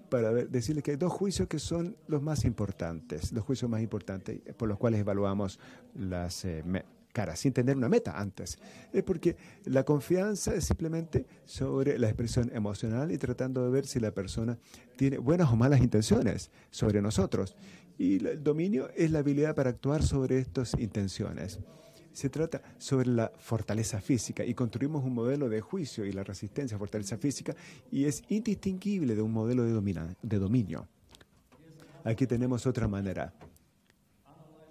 [0.10, 4.42] para decirles que hay dos juicios que son los más importantes, los juicios más importantes
[4.58, 5.60] por los cuales evaluamos
[5.96, 6.64] las eh,
[7.14, 8.58] cara, sin tener una meta antes.
[8.92, 14.00] Es porque la confianza es simplemente sobre la expresión emocional y tratando de ver si
[14.00, 14.58] la persona
[14.98, 17.56] tiene buenas o malas intenciones sobre nosotros.
[17.98, 21.60] Y el dominio es la habilidad para actuar sobre estas intenciones.
[22.12, 26.76] Se trata sobre la fortaleza física y construimos un modelo de juicio y la resistencia
[26.76, 27.56] a fortaleza física
[27.92, 30.88] y es indistinguible de un modelo de, de dominio.
[32.04, 33.34] Aquí tenemos otra manera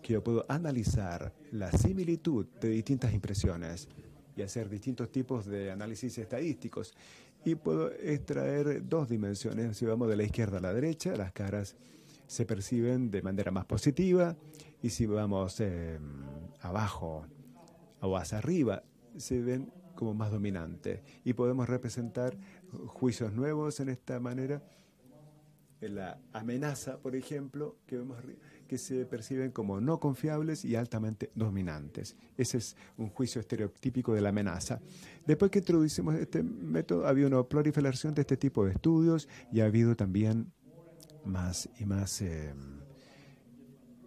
[0.03, 3.89] que yo puedo analizar la similitud de distintas impresiones
[4.37, 6.93] y hacer distintos tipos de análisis estadísticos.
[7.45, 11.77] Y puedo extraer dos dimensiones, si vamos de la izquierda a la derecha, las caras
[12.27, 14.37] se perciben de manera más positiva
[14.81, 15.99] y si vamos eh,
[16.61, 17.27] abajo
[18.01, 18.83] o hacia arriba,
[19.17, 21.03] se ven como más dominantes.
[21.25, 22.37] Y podemos representar
[22.87, 24.63] juicios nuevos en esta manera.
[25.81, 28.19] La amenaza, por ejemplo, que vemos
[28.73, 32.17] que se perciben como no confiables y altamente dominantes.
[32.39, 34.81] Ese es un juicio estereotípico de la amenaza.
[35.27, 39.61] Después que introducimos este método, ha habido una proliferación de este tipo de estudios y
[39.61, 40.51] ha habido también
[41.27, 42.55] más y más eh,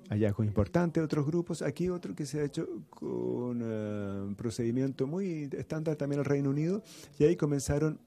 [0.09, 1.61] hallazgos importantes de otros grupos.
[1.61, 6.25] Aquí otro que se ha hecho con eh, un procedimiento muy estándar también en el
[6.25, 6.81] Reino Unido
[7.19, 7.99] y ahí comenzaron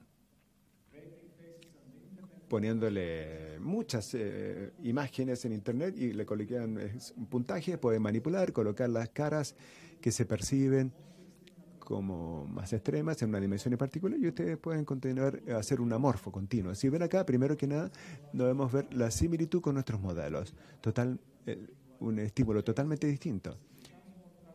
[2.49, 6.79] poniéndole muchas eh, imágenes en internet y le colocan
[7.17, 9.55] un puntaje, pueden manipular, colocar las caras
[10.01, 10.93] que se perciben
[11.79, 15.91] como más extremas en una dimensión en particular y ustedes pueden continuar a hacer un
[15.93, 16.75] amorfo continuo.
[16.75, 17.91] Si ven acá, primero que nada,
[18.33, 20.55] debemos ver la similitud con nuestros modelos.
[20.83, 21.67] Total, eh,
[22.01, 23.57] un estímulo totalmente distinto.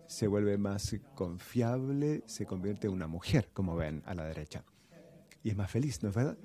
[0.06, 4.64] Se vuelve más confiable, se convierte en una mujer, como ven a la derecha.
[5.42, 6.38] Y es más feliz, ¿no es verdad?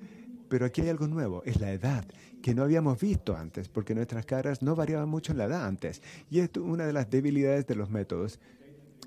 [0.48, 2.06] Pero aquí hay algo nuevo, es la edad,
[2.42, 6.02] que no habíamos visto antes, porque nuestras caras no variaban mucho en la edad antes.
[6.30, 8.40] Y es una de las debilidades de los métodos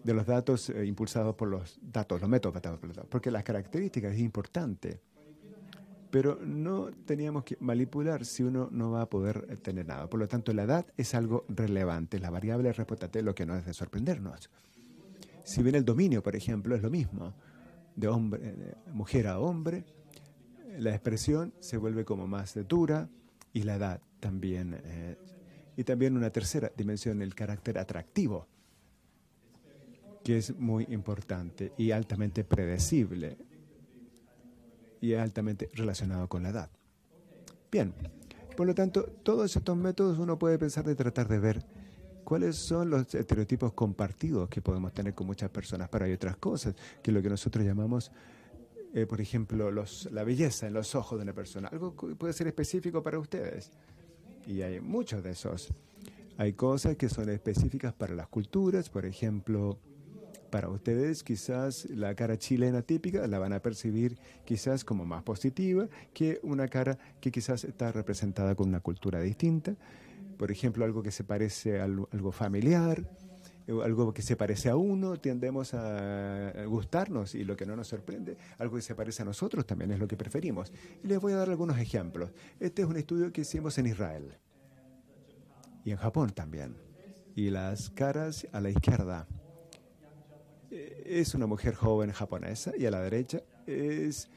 [0.04, 3.44] de los datos eh, impulsados por los datos, los métodos por los datos, porque las
[3.44, 5.00] características es importante.
[6.10, 10.10] Pero no teníamos que manipular si uno no va a poder eh, tener nada.
[10.10, 13.66] Por lo tanto, la edad es algo relevante, la variable es lo que no es
[13.66, 14.50] de sorprendernos.
[15.44, 17.34] Si bien el dominio, por ejemplo, es lo mismo,
[17.96, 19.86] de hombre, de mujer a hombre,
[20.78, 23.10] la expresión se vuelve como más dura
[23.54, 24.80] y la edad también.
[24.84, 25.18] Eh,
[25.78, 28.48] y también una tercera dimensión, el carácter atractivo
[30.24, 33.38] que es muy importante y altamente predecible
[35.00, 36.70] y altamente relacionado con la edad.
[37.72, 37.94] Bien,
[38.56, 41.66] por lo tanto, todos estos métodos uno puede pensar de tratar de ver
[42.24, 46.76] cuáles son los estereotipos compartidos que podemos tener con muchas personas, pero hay otras cosas,
[47.02, 48.12] que lo que nosotros llamamos,
[48.94, 52.34] eh, por ejemplo, los, la belleza en los ojos de una persona, algo que puede
[52.34, 53.72] ser específico para ustedes.
[54.46, 55.70] Y hay muchos de esos.
[56.38, 59.80] Hay cosas que son específicas para las culturas, por ejemplo,
[60.50, 65.88] para ustedes quizás la cara chilena típica la van a percibir quizás como más positiva
[66.14, 69.76] que una cara que quizás está representada con una cultura distinta.
[70.38, 73.10] Por ejemplo, algo que se parece a algo familiar,
[73.84, 78.38] algo que se parece a uno, tendemos a gustarnos y lo que no nos sorprende,
[78.58, 80.72] algo que se parece a nosotros también es lo que preferimos.
[81.04, 82.32] Y les voy a dar algunos ejemplos.
[82.60, 84.38] Este es un estudio que hicimos en Israel
[85.86, 86.76] y en Japón también.
[87.36, 89.28] Y las caras a la izquierda
[90.70, 94.30] es una mujer joven japonesa y a la derecha es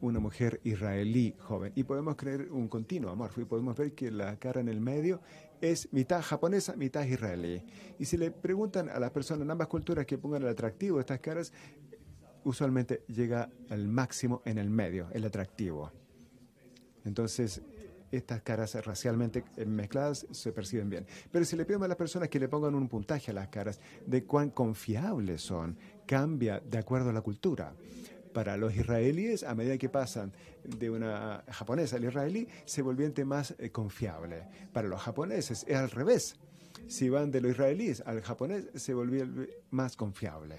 [0.00, 1.72] una mujer israelí joven.
[1.74, 3.30] Y podemos creer un continuo amor.
[3.36, 5.20] Y podemos ver que la cara en el medio
[5.70, 7.62] es mitad japonesa, mitad israelí.
[7.98, 11.00] Y si le preguntan a las personas en ambas culturas que pongan el atractivo de
[11.00, 11.52] estas caras,
[12.44, 15.90] usualmente llega al máximo en el medio, el atractivo.
[17.04, 17.62] Entonces,
[18.10, 21.06] estas caras racialmente mezcladas se perciben bien.
[21.32, 23.80] Pero si le pedimos a las personas que le pongan un puntaje a las caras
[24.06, 27.74] de cuán confiables son, cambia de acuerdo a la cultura.
[28.34, 30.32] Para los israelíes, a medida que pasan
[30.64, 34.48] de una japonesa al israelí, se volviente más eh, confiable.
[34.72, 36.36] Para los japoneses es al revés.
[36.88, 40.56] Si van de los israelíes al japonés, se vuelve más confiable.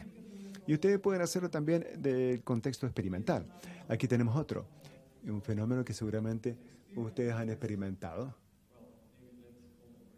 [0.66, 3.46] Y ustedes pueden hacerlo también del contexto experimental.
[3.90, 4.66] Aquí tenemos otro,
[5.26, 6.58] un fenómeno que seguramente
[6.96, 8.34] ustedes han experimentado.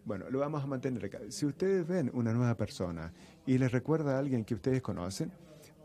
[0.05, 1.19] Bueno, lo vamos a mantener acá.
[1.29, 3.11] Si ustedes ven una nueva persona
[3.47, 5.31] y les recuerda a alguien que ustedes conocen,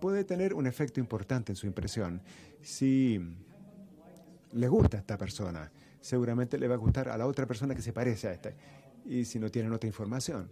[0.03, 2.21] puede tener un efecto importante en su impresión.
[2.61, 3.21] Si
[4.53, 7.83] le gusta a esta persona, seguramente le va a gustar a la otra persona que
[7.83, 8.53] se parece a esta.
[9.07, 10.51] Y si no tienen otra información.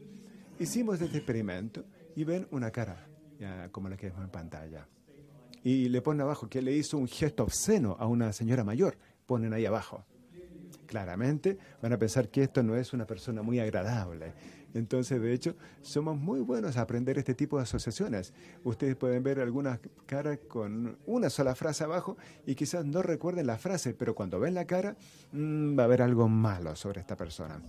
[0.60, 1.84] Hicimos este experimento
[2.14, 3.08] y ven una cara,
[3.72, 4.86] como la que vemos en pantalla.
[5.64, 8.96] Y le ponen abajo que le hizo un gesto obsceno a una señora mayor.
[9.26, 10.04] Ponen ahí abajo
[10.90, 14.32] claramente van a pensar que esto no es una persona muy agradable.
[14.74, 18.32] Entonces, de hecho, somos muy buenos a aprender este tipo de asociaciones.
[18.64, 23.58] Ustedes pueden ver algunas caras con una sola frase abajo y quizás no recuerden la
[23.58, 24.96] frase, pero cuando ven la cara
[25.32, 27.60] mm, va a haber algo malo sobre esta persona.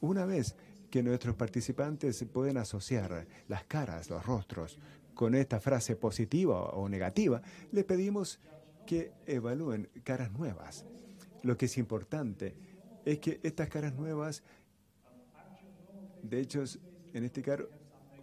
[0.00, 0.56] Una vez
[0.90, 4.78] que nuestros participantes pueden asociar las caras, los rostros,
[5.14, 7.42] con esta frase positiva o negativa,
[7.72, 8.40] les pedimos
[8.86, 10.84] que evalúen caras nuevas.
[11.42, 12.54] Lo que es importante
[13.04, 14.42] es que estas caras nuevas,
[16.22, 16.64] de hecho,
[17.12, 17.68] en este caso,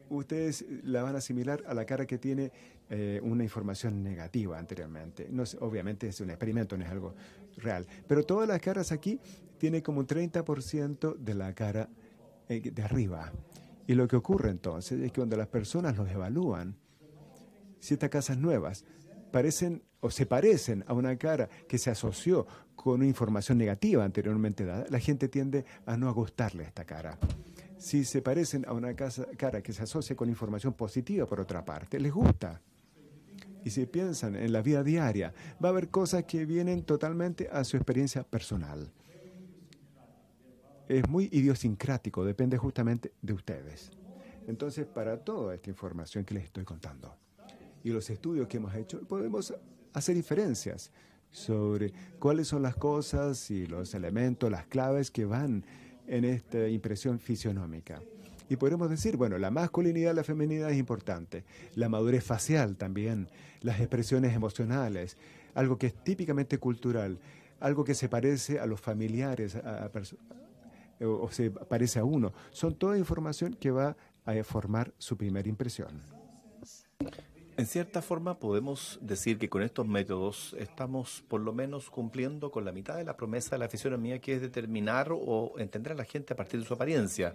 [0.09, 2.51] ustedes la van a asimilar a la cara que tiene
[2.89, 5.27] eh, una información negativa anteriormente.
[5.29, 7.15] No obviamente es un experimento, no es algo
[7.57, 7.85] real.
[8.07, 9.19] Pero todas las caras aquí
[9.57, 11.89] tienen como un 30% de la cara
[12.47, 13.31] eh, de arriba.
[13.87, 16.75] Y lo que ocurre entonces es que cuando las personas los evalúan,
[17.79, 18.85] si estas casas nuevas
[19.31, 24.65] parecen o se parecen a una cara que se asoció con una información negativa anteriormente
[24.65, 27.17] dada, la gente tiende a no gustarle esta cara.
[27.77, 31.99] Si se parecen a una cara que se asocia con información positiva por otra parte,
[31.99, 32.61] les gusta.
[33.63, 37.63] Y si piensan en la vida diaria, va a haber cosas que vienen totalmente a
[37.63, 38.91] su experiencia personal.
[40.87, 43.91] Es muy idiosincrático, depende justamente de ustedes.
[44.47, 47.13] Entonces, para toda esta información que les estoy contando
[47.83, 49.53] y los estudios que hemos hecho, podemos
[49.93, 50.91] hacer diferencias
[51.29, 55.65] sobre cuáles son las cosas y los elementos, las claves que van
[56.07, 58.01] en esta impresión fisionómica.
[58.49, 61.43] Y podemos decir, bueno, la masculinidad, la feminidad es importante,
[61.75, 63.27] la madurez facial también,
[63.61, 65.17] las expresiones emocionales,
[65.53, 67.19] algo que es típicamente cultural,
[67.59, 69.91] algo que se parece a los familiares, a,
[71.01, 72.33] o se parece a uno.
[72.51, 76.01] Son toda información que va a formar su primera impresión.
[77.57, 82.65] En cierta forma podemos decir que con estos métodos estamos por lo menos cumpliendo con
[82.65, 86.03] la mitad de la promesa de la fisionomía que es determinar o entender a la
[86.03, 87.33] gente a partir de su apariencia.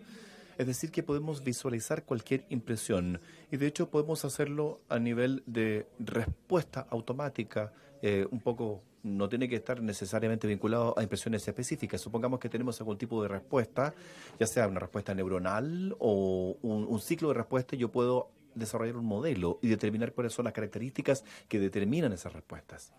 [0.59, 3.20] Es decir, que podemos visualizar cualquier impresión
[3.51, 9.49] y de hecho podemos hacerlo a nivel de respuesta automática, eh, un poco no tiene
[9.49, 12.01] que estar necesariamente vinculado a impresiones específicas.
[12.01, 13.93] Supongamos que tenemos algún tipo de respuesta,
[14.39, 19.07] ya sea una respuesta neuronal o un, un ciclo de respuesta, yo puedo desarrollar un
[19.07, 22.93] modelo y determinar cuáles son las características que determinan esas respuestas.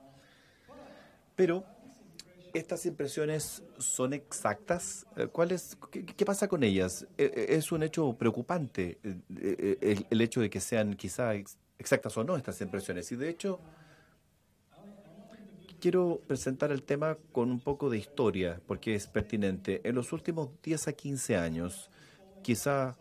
[1.36, 1.66] Pero
[2.54, 5.06] estas impresiones son exactas.
[5.16, 7.08] Eh, ¿Cuál qué, pasa con ellas?
[7.18, 11.34] Eh, eh, es un hecho preocupante el, hecho de que sean quizá
[11.80, 13.12] exactas o no estas impresiones.
[13.12, 13.60] Y de hecho,
[15.80, 19.82] quiero presentar el tema con un poco de historia, porque es pertinente.
[19.84, 21.90] En los últimos 10 a 15 años,
[22.44, 22.96] quizá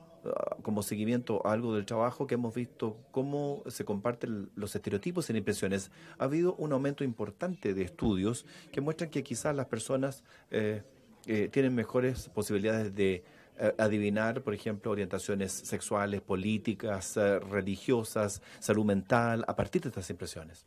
[0.62, 5.36] como seguimiento a algo del trabajo que hemos visto cómo se comparten los estereotipos en
[5.36, 10.82] impresiones, ha habido un aumento importante de estudios que muestran que quizás las personas eh,
[11.26, 13.24] eh, tienen mejores posibilidades de
[13.58, 20.64] eh, adivinar, por ejemplo, orientaciones sexuales, políticas, religiosas, salud mental, a partir de estas impresiones.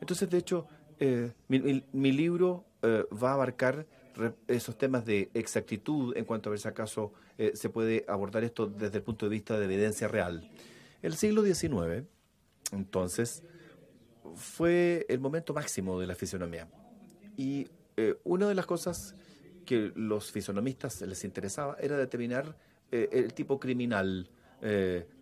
[0.00, 0.66] Entonces, de hecho,
[1.48, 3.86] mi, libro va a abarcar
[4.48, 8.66] esos temas de exactitud en cuanto a ver si acaso eh, se puede abordar esto
[8.66, 10.50] desde el punto de vista de evidencia real.
[11.02, 12.06] El siglo XIX,
[12.72, 13.42] entonces,
[14.34, 16.68] fue el momento máximo de la fisionomía.
[17.36, 19.14] Y eh, una de las cosas
[19.64, 22.56] que los fisionomistas les interesaba era determinar
[22.90, 24.30] eh, el tipo criminal.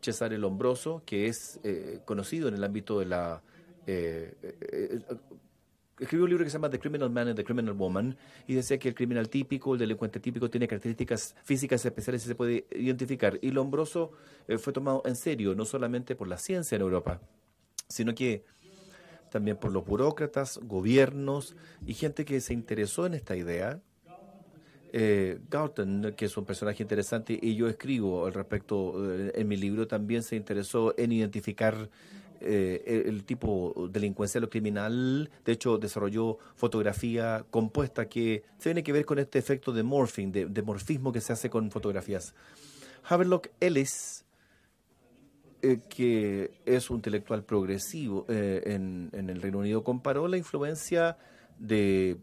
[0.00, 1.58] Cesare Lombroso, que es
[2.04, 3.42] conocido en el ámbito de la
[5.98, 8.16] escribió un libro que se llama The Criminal Man and the Criminal Woman
[8.46, 12.34] y decía que el criminal típico, el delincuente típico, tiene características físicas especiales y se
[12.34, 13.38] puede identificar.
[13.42, 14.12] Y Lombroso
[14.48, 17.20] eh, fue tomado en serio, no solamente por la ciencia en Europa,
[17.88, 18.44] sino que
[19.30, 23.80] también por los burócratas, gobiernos y gente que se interesó en esta idea.
[24.96, 25.40] Eh,
[26.16, 30.22] que es un personaje interesante, y yo escribo al respecto eh, en mi libro, también
[30.22, 31.90] se interesó en identificar
[32.40, 39.04] eh, el tipo delincuencial o criminal, de hecho, desarrolló fotografía compuesta que tiene que ver
[39.04, 42.34] con este efecto de morphing, de, morfismo que se hace con fotografías.
[43.04, 44.24] Havelock Ellis,
[45.62, 51.16] eh, que es un intelectual progresivo eh, en el Reino Unido, comparó la influencia
[51.58, 52.18] de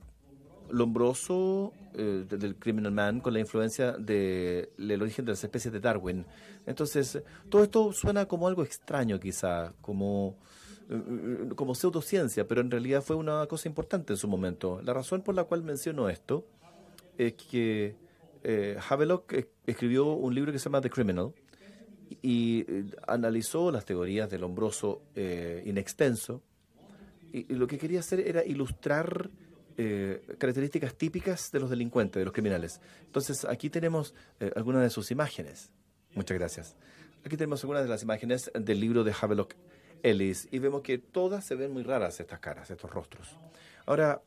[0.71, 6.25] Lombroso eh, del Criminal Man con la influencia del origen de las especies de Darwin.
[6.65, 10.37] Entonces, todo esto suena como algo extraño quizá, como,
[10.89, 14.81] eh, como pseudociencia, pero en realidad fue una cosa importante en su momento.
[14.81, 16.45] La razón por la cual menciono esto
[17.17, 17.95] es que
[18.43, 19.33] eh, Havelock
[19.65, 21.33] escribió un libro que se llama The Criminal
[22.21, 22.65] y
[23.07, 26.41] analizó las teorías del Lombroso in extenso
[27.33, 29.29] y lo que quería hacer era ilustrar
[29.77, 32.81] eh, características típicas de los delincuentes, de los criminales.
[33.05, 35.71] Entonces, aquí tenemos eh, algunas de sus imágenes.
[36.13, 36.75] Muchas gracias.
[37.25, 39.55] Aquí tenemos algunas de las imágenes del libro de Havelock
[40.03, 43.37] Ellis y vemos que todas se ven muy raras estas caras, estos rostros.
[43.85, 44.21] Ahora,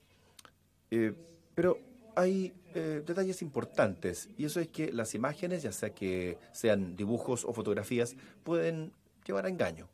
[0.91, 1.13] eh,
[1.55, 1.79] pero
[2.17, 7.53] hay detalles importantes y eso es que las imágenes, ya sea que sean dibujos o
[7.53, 8.93] fotografías, pueden
[9.25, 9.89] llevar a engaño.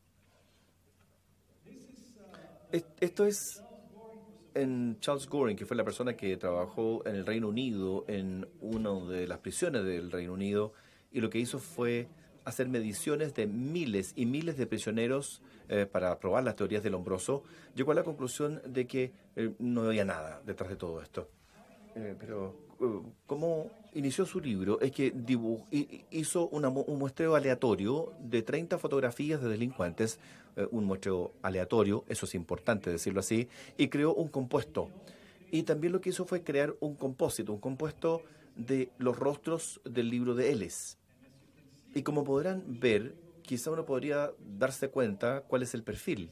[2.72, 3.62] Esto es
[4.55, 8.92] en Charles Goring, que fue la persona que trabajó en el Reino Unido, en una
[9.11, 10.72] de las prisiones del Reino Unido,
[11.12, 12.09] y lo que hizo fue
[12.44, 17.44] hacer mediciones de miles y miles de prisioneros eh, para probar las teorías del hombroso,
[17.74, 21.28] llegó a la conclusión de que eh, no había nada detrás de todo esto.
[21.94, 22.57] Eh, pero
[23.26, 25.12] como inició su libro es que
[26.11, 30.18] hizo un muestreo aleatorio de 30 fotografías de delincuentes,
[30.70, 34.88] un muestreo aleatorio, eso es importante decirlo así, y creó un compuesto.
[35.51, 38.22] Y también lo que hizo fue crear un compósito, un compuesto
[38.57, 40.99] de los rostros del libro de Ellis.
[41.95, 46.30] Y como podrán ver, quizá uno podría darse cuenta cuál es el perfil,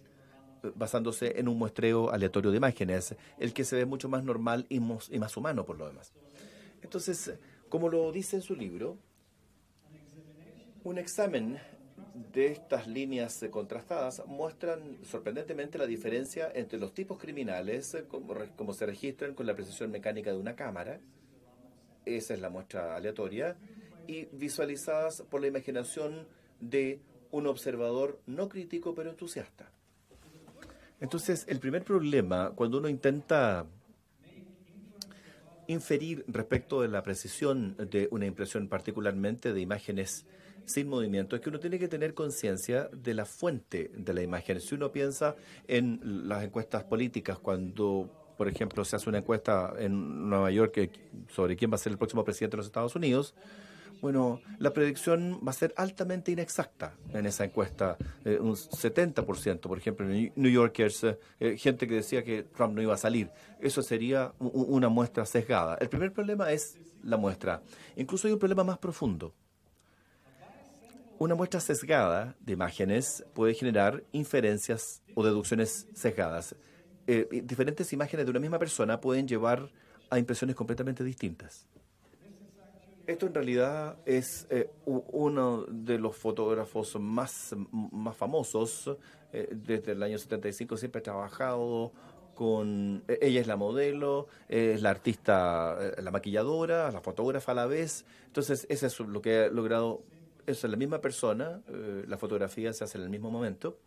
[0.62, 4.66] eh, basándose en un muestreo aleatorio de imágenes, el que se ve mucho más normal
[4.68, 6.12] y, más humano por lo demás.
[6.82, 7.34] Entonces,
[7.68, 8.98] como lo dice en su libro,
[10.84, 11.58] un examen
[12.32, 18.72] de estas líneas contrastadas muestran sorprendentemente la diferencia entre los tipos criminales, eh, como, como
[18.72, 21.00] se registran con la precisión mecánica de una cámara,
[22.04, 23.56] esa es la muestra aleatoria,
[24.06, 26.26] y visualizadas por la imaginación
[26.60, 27.00] de
[27.30, 29.70] un observador no crítico pero entusiasta.
[31.00, 33.66] Entonces, el primer problema cuando uno intenta
[35.68, 40.26] inferir respecto de la precisión de una impresión, particularmente de imágenes
[40.64, 44.60] sin movimiento, es que uno tiene que tener conciencia de la fuente de la imagen.
[44.60, 50.28] Si uno piensa en las encuestas políticas, cuando, por ejemplo, se hace una encuesta en
[50.28, 50.90] Nueva York
[51.28, 53.34] sobre quién va a ser el próximo presidente de los Estados Unidos,
[54.00, 57.96] bueno, la predicción va a ser altamente inexacta en esa encuesta.
[58.24, 61.04] Eh, un 70%, por ejemplo, en New Yorkers,
[61.40, 63.30] eh, gente que decía que Trump no iba a salir.
[63.60, 65.76] Eso sería una muestra sesgada.
[65.80, 67.62] El primer problema es la muestra.
[67.96, 69.34] Incluso hay un problema más profundo.
[71.18, 76.54] Una muestra sesgada de imágenes puede generar inferencias o deducciones sesgadas.
[77.08, 79.68] Eh, diferentes imágenes de una misma persona pueden llevar
[80.10, 81.66] a impresiones completamente distintas.
[83.08, 88.94] Esto en realidad es eh, uno de los fotógrafos más, más famosos.
[89.32, 91.90] Eh, desde el año 75 siempre ha trabajado
[92.34, 93.02] con...
[93.08, 97.64] E, ella es la modelo, es la artista, eh, la maquilladora, la fotógrafa a la
[97.64, 98.04] vez.
[98.26, 100.02] Entonces, eso es lo que ha logrado.
[100.46, 103.78] Es la misma persona, la fotografía se hace en el mismo momento.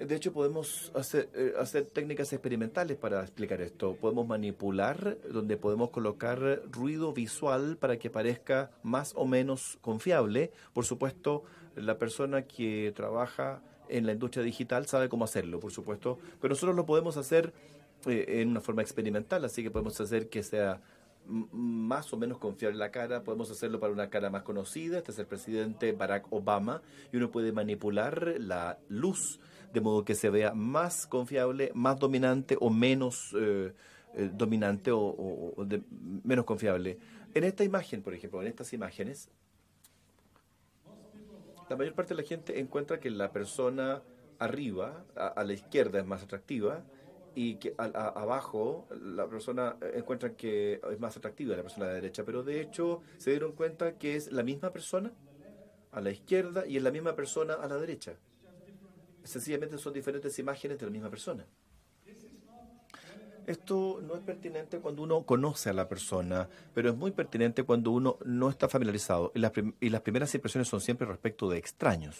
[0.00, 3.96] De hecho, podemos hacer, eh, hacer técnicas experimentales para explicar esto.
[3.96, 10.52] Podemos manipular, donde podemos colocar ruido visual para que parezca más o menos confiable.
[10.72, 11.44] Por supuesto,
[11.76, 16.76] la persona que trabaja en la industria digital sabe cómo hacerlo, por supuesto, pero nosotros
[16.76, 17.52] lo podemos hacer
[18.06, 20.80] eh, en una forma experimental, así que podemos hacer que sea
[21.26, 25.18] más o menos confiable la cara, podemos hacerlo para una cara más conocida, este es
[25.18, 26.82] el presidente Barack Obama,
[27.12, 29.38] y uno puede manipular la luz
[29.72, 33.72] de modo que se vea más confiable, más dominante o menos eh,
[34.14, 35.54] eh, dominante o,
[36.24, 36.98] menos confiable.
[37.34, 39.28] En esta imagen, por ejemplo, en estas imágenes,
[41.68, 44.02] la mayor parte de la gente encuentra que la persona
[44.40, 46.82] arriba, a, la izquierda, es más atractiva
[47.36, 52.24] y que abajo la persona encuentra que es más atractiva la persona de la derecha,
[52.24, 55.12] pero de hecho se dieron cuenta que es la misma persona
[55.92, 58.16] a la izquierda y es la misma persona a la derecha
[59.24, 61.46] sencillamente son diferentes imágenes de la misma persona.
[63.46, 67.90] Esto no es pertinente cuando uno conoce a la persona, pero es muy pertinente cuando
[67.90, 69.32] uno no está familiarizado.
[69.34, 69.40] Y
[69.88, 72.16] las, primeras impresiones son siempre respecto de extraños.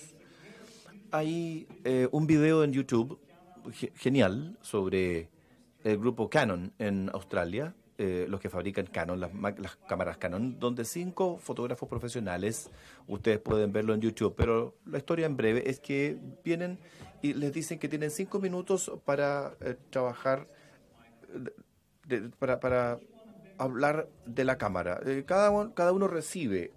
[1.13, 3.21] Hay eh, un video en YouTube
[3.95, 5.29] genial sobre
[5.85, 10.87] el grupo Canon en Australia, eh, los que fabrican Canon, las, las, cámaras Canon, donde
[10.87, 12.71] cinco fotógrafos profesionales,
[13.07, 16.79] ustedes pueden verlo en YouTube, pero la historia en breve es que vienen
[17.21, 20.49] y les dicen que tienen cinco minutos para eh, trabajar,
[22.39, 22.99] para, para,
[23.59, 24.99] hablar de la cámara.
[25.05, 26.73] Eh, cada, cada uno recibe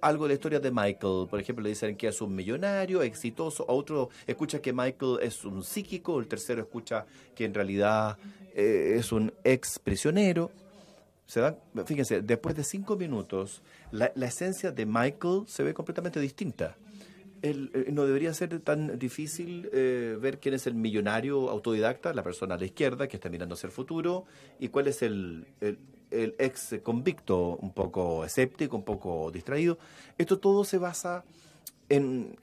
[0.00, 1.26] algo de la historia de Michael.
[1.28, 3.64] Por ejemplo, le dicen que es un millonario, exitoso.
[3.68, 6.18] Otro escucha que Michael es un psíquico.
[6.18, 8.18] El tercero escucha que en realidad
[8.54, 10.50] eh, es un ex prisionero.
[11.26, 11.56] Se dan,
[11.86, 16.76] fíjense, después de cinco minutos, la, esencia de Michael se ve completamente distinta.
[17.40, 22.56] Eh, no debería ser tan difícil eh, ver quién es el millonario autodidacta, la persona
[22.56, 24.26] a la izquierda que está mirando hacia el futuro,
[24.58, 25.78] y cuál es el, el
[26.38, 29.78] ex convicto un poco escéptico, un poco distraído.
[30.18, 31.24] Esto todo se basa
[31.88, 32.36] en,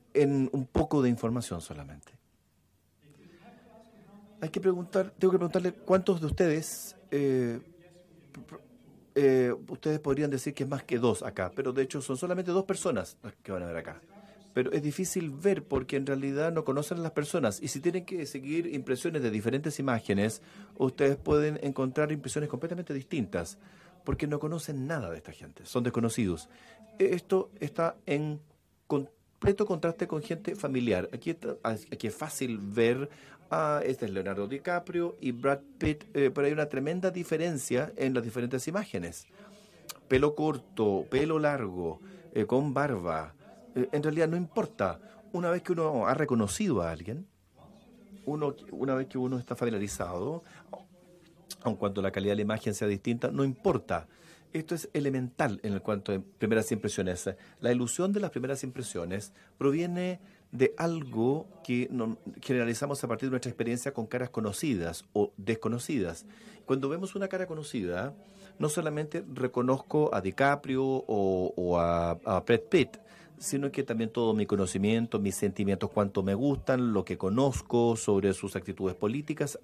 [0.51, 2.11] un poco de información solamente.
[4.41, 7.59] Hay que preguntar, tengo que preguntarle cuántos de ustedes, eh,
[9.13, 12.51] eh, ustedes podrían decir que es más que dos acá, pero de hecho son solamente
[12.51, 14.01] dos personas las que van a ver acá
[14.53, 18.05] pero es difícil ver porque en realidad no conocen a las personas y si tienen
[18.05, 20.41] que seguir impresiones de diferentes imágenes,
[20.77, 23.57] ustedes pueden encontrar impresiones completamente distintas.
[24.03, 26.49] porque no conocen nada de esta gente, son desconocidos.
[26.97, 28.41] Esto está en
[28.87, 31.07] completo contraste con gente familiar.
[31.13, 33.09] Aquí, aquí es fácil ver,
[33.51, 38.13] a este es Leonardo DiCaprio y Brad Pitt, eh, pero hay una tremenda diferencia en
[38.13, 39.27] las diferentes imágenes.
[40.07, 41.99] Pelo corto, pelo largo,
[42.33, 43.33] eh, con barba.
[43.75, 44.99] Eh, en realidad no importa.
[45.33, 47.25] Una vez que uno ha reconocido a alguien,
[48.25, 50.43] uno, una vez que uno está familiarizado,
[51.63, 54.07] aun cuando la calidad de la imagen sea distinta, no importa.
[54.53, 57.29] Esto es elemental en el cuanto a primeras impresiones.
[57.61, 60.19] La ilusión de las primeras impresiones proviene
[60.51, 61.89] de algo que
[62.41, 66.25] generalizamos a partir de nuestra experiencia con caras conocidas o desconocidas.
[66.65, 68.13] Cuando vemos una cara conocida,
[68.59, 72.97] no solamente reconozco a DiCaprio o, a, a Brad Pitt,
[73.41, 78.35] sino que también todo mi conocimiento, mis sentimientos, cuánto me gustan, lo que conozco sobre
[78.35, 79.57] sus actitudes políticas,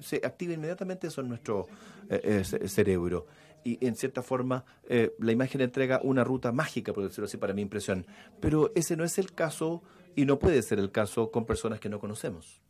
[0.00, 1.66] se activa inmediatamente eso en nuestro
[2.08, 3.26] eh, eh, cerebro.
[3.64, 7.52] Y en cierta forma, eh, la imagen entrega una ruta mágica, por decirlo así, para
[7.52, 8.06] mi impresión.
[8.40, 9.82] Pero ese no es el caso
[10.14, 12.60] y no puede ser el caso con personas que no conocemos.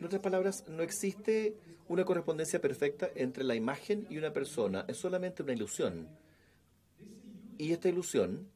[0.00, 4.84] En otras palabras, no existe una correspondencia perfecta entre la imagen y una persona.
[4.88, 6.08] Es solamente una ilusión.
[7.60, 8.48] Y esta ilusión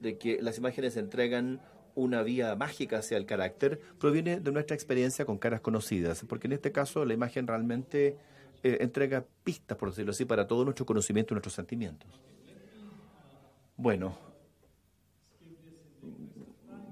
[0.00, 1.60] de que las imágenes entregan
[1.94, 6.54] una vía mágica hacia el carácter proviene de nuestra experiencia con caras conocidas, porque en
[6.54, 8.16] este caso la imagen realmente
[8.62, 12.08] eh, entrega pistas, por decirlo así, para todo nuestro conocimiento y nuestros sentimientos.
[13.76, 14.16] Bueno,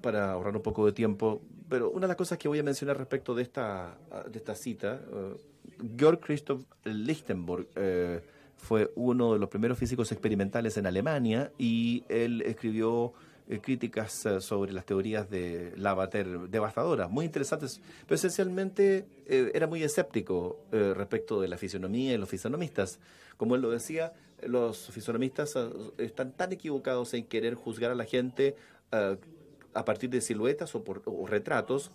[0.03, 2.99] para ahorrar un poco de tiempo, pero una de las cosas que voy a mencionar
[2.99, 3.97] respecto de esta,
[4.31, 8.21] de esta cita, uh, Georg Christoph Lichtenberg, uh,
[8.63, 13.13] fue uno de los primeros físicos experimentales en Alemania y él escribió
[13.49, 19.67] eh, críticas eh, sobre las teorías de Lavater devastadoras, muy interesantes, pero esencialmente eh, era
[19.67, 23.01] muy escéptico respecto de la fisionomía y los fisionomistas.
[23.37, 24.13] Como él lo decía,
[24.47, 25.55] los fisionomistas
[25.99, 28.55] están tan equivocados en querer juzgar a la gente
[28.93, 31.91] a partir de siluetas o, por, o retratos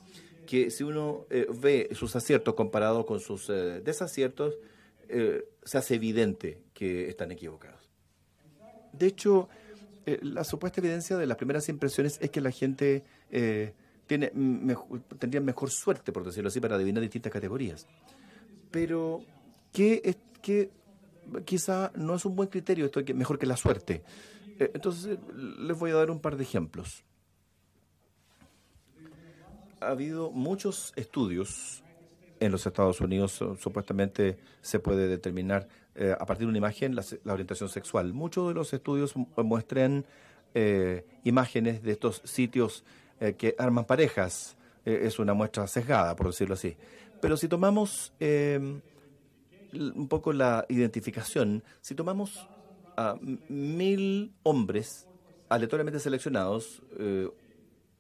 [0.46, 4.56] que si uno ve sus aciertos comparados con sus desaciertos,
[5.10, 7.90] eh, se hace evidente que están equivocados.
[8.94, 9.48] De hecho,
[10.06, 13.74] eh, la supuesta evidencia de las primeras impresiones es que la gente eh,
[14.06, 14.32] tiene
[15.20, 17.88] tendría mejor suerte, por decirlo así, para adivinar distintas categorías.
[18.72, 19.22] Pero
[19.74, 20.72] que, es, que
[21.46, 24.04] quizá no es un buen criterio esto, que mejor que la suerte.
[24.60, 25.20] entonces,
[25.60, 27.04] les voy a dar un par de ejemplos.
[29.80, 31.84] Ha habido muchos estudios
[32.40, 37.04] en los Estados Unidos supuestamente se puede determinar eh, a partir de una imagen la,
[37.34, 38.14] orientación sexual.
[38.14, 40.06] Muchos de los estudios muestran
[40.54, 42.84] eh, imágenes de estos sitios
[43.20, 44.56] eh, que arman parejas.
[44.86, 46.78] es una muestra sesgada, por decirlo así.
[47.20, 48.80] Pero si tomamos em,
[49.74, 52.48] un poco la identificación, si tomamos
[52.96, 53.18] a
[53.50, 55.08] mil hombres
[55.50, 56.84] aleatoriamente seleccionados,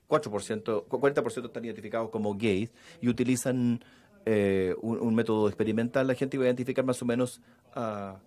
[0.07, 2.71] 4%, 40% están identificados como gays
[3.01, 3.83] y utilizan
[4.29, 7.41] eh, un, método experimental, la gente iba a identificar más o menos
[7.73, 8.19] a,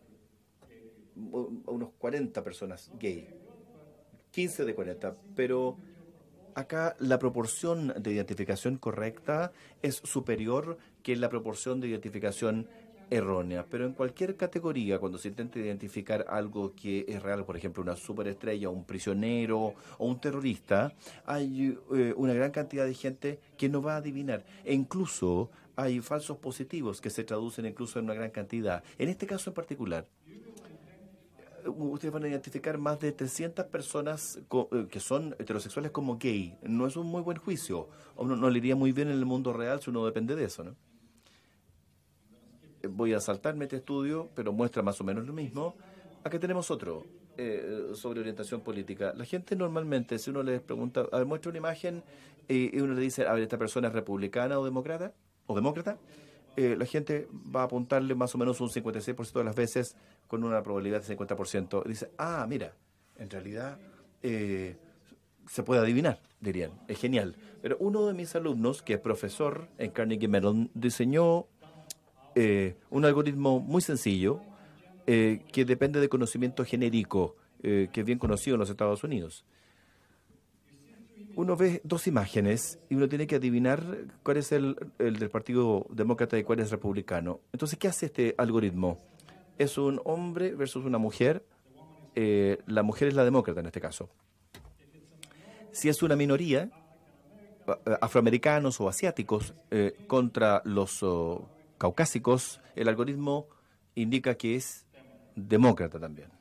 [1.15, 3.29] unos 40 personas gay,
[4.31, 5.77] 15 de 40, pero
[6.55, 12.67] acá la proporción de identificación correcta es superior que la proporción de identificación
[13.11, 17.83] errónea, pero en cualquier categoría, cuando se intenta identificar algo que es real, por ejemplo,
[17.83, 20.95] una superestrella, un prisionero o un terrorista,
[21.27, 24.47] hay eh, una gran cantidad de gente que no va a adivinar.
[24.65, 25.51] E incluso
[25.83, 28.83] hay falsos positivos que se traducen incluso en una gran cantidad.
[28.99, 30.07] En este caso en particular,
[31.67, 34.39] ustedes van a identificar más de 300 personas
[34.73, 36.57] eh, que son heterosexuales como gay.
[36.63, 37.89] No es un muy buen juicio.
[38.17, 40.65] O no, le iría muy bien en el mundo real si uno depende de eso,
[40.65, 40.77] ¿no?
[42.89, 45.77] voy a saltarme este estudio, pero muestra más o menos lo mismo.
[46.25, 47.05] Acá tenemos otro
[47.37, 49.13] eh, sobre orientación política.
[49.15, 52.03] La gente normalmente, si uno les pregunta, a ver, muestra una imagen
[52.49, 55.13] y uno le dice, a ver, ¿esta persona es republicana o demócrata?
[55.47, 55.99] ¿O demócrata?
[56.57, 60.45] Eh, la gente va a apuntarle más o menos un 56% de las veces con
[60.45, 61.85] una probabilidad de 50%.
[61.85, 62.75] dice, ah, mira,
[63.19, 63.79] en realidad
[64.23, 64.77] eh,
[65.47, 66.73] se puede adivinar, dirían.
[66.89, 67.37] Es genial.
[67.63, 71.47] Pero uno de mis alumnos, que es profesor en Carnegie Mellon, diseñó
[72.35, 74.41] eh, un algoritmo muy sencillo
[75.07, 79.45] eh, que depende de conocimiento genérico eh, que es bien conocido en los Estados Unidos.
[81.37, 83.83] Uno ve dos imágenes y uno tiene que adivinar
[84.23, 87.41] cuál es el, el del Partido Demócrata y cuál es republicano.
[87.53, 88.99] Entonces, ¿qué hace este algoritmo?
[89.59, 91.45] Es un hombre versus una mujer.
[92.15, 94.09] la mujer es la demócrata en este caso.
[95.73, 96.71] Si es una minoría,
[98.01, 99.55] afroamericanos o asiáticos,
[100.07, 101.05] contra los
[101.79, 103.47] caucásicos, el algoritmo
[103.95, 104.87] indica que es
[105.37, 106.40] demócrata también.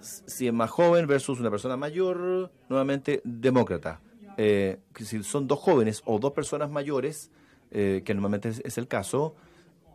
[0.00, 4.00] Si es más joven versus una persona mayor, nuevamente demócrata.
[4.36, 7.30] Eh, si son dos jóvenes o dos personas mayores,
[7.70, 9.34] eh, que normalmente es, el caso,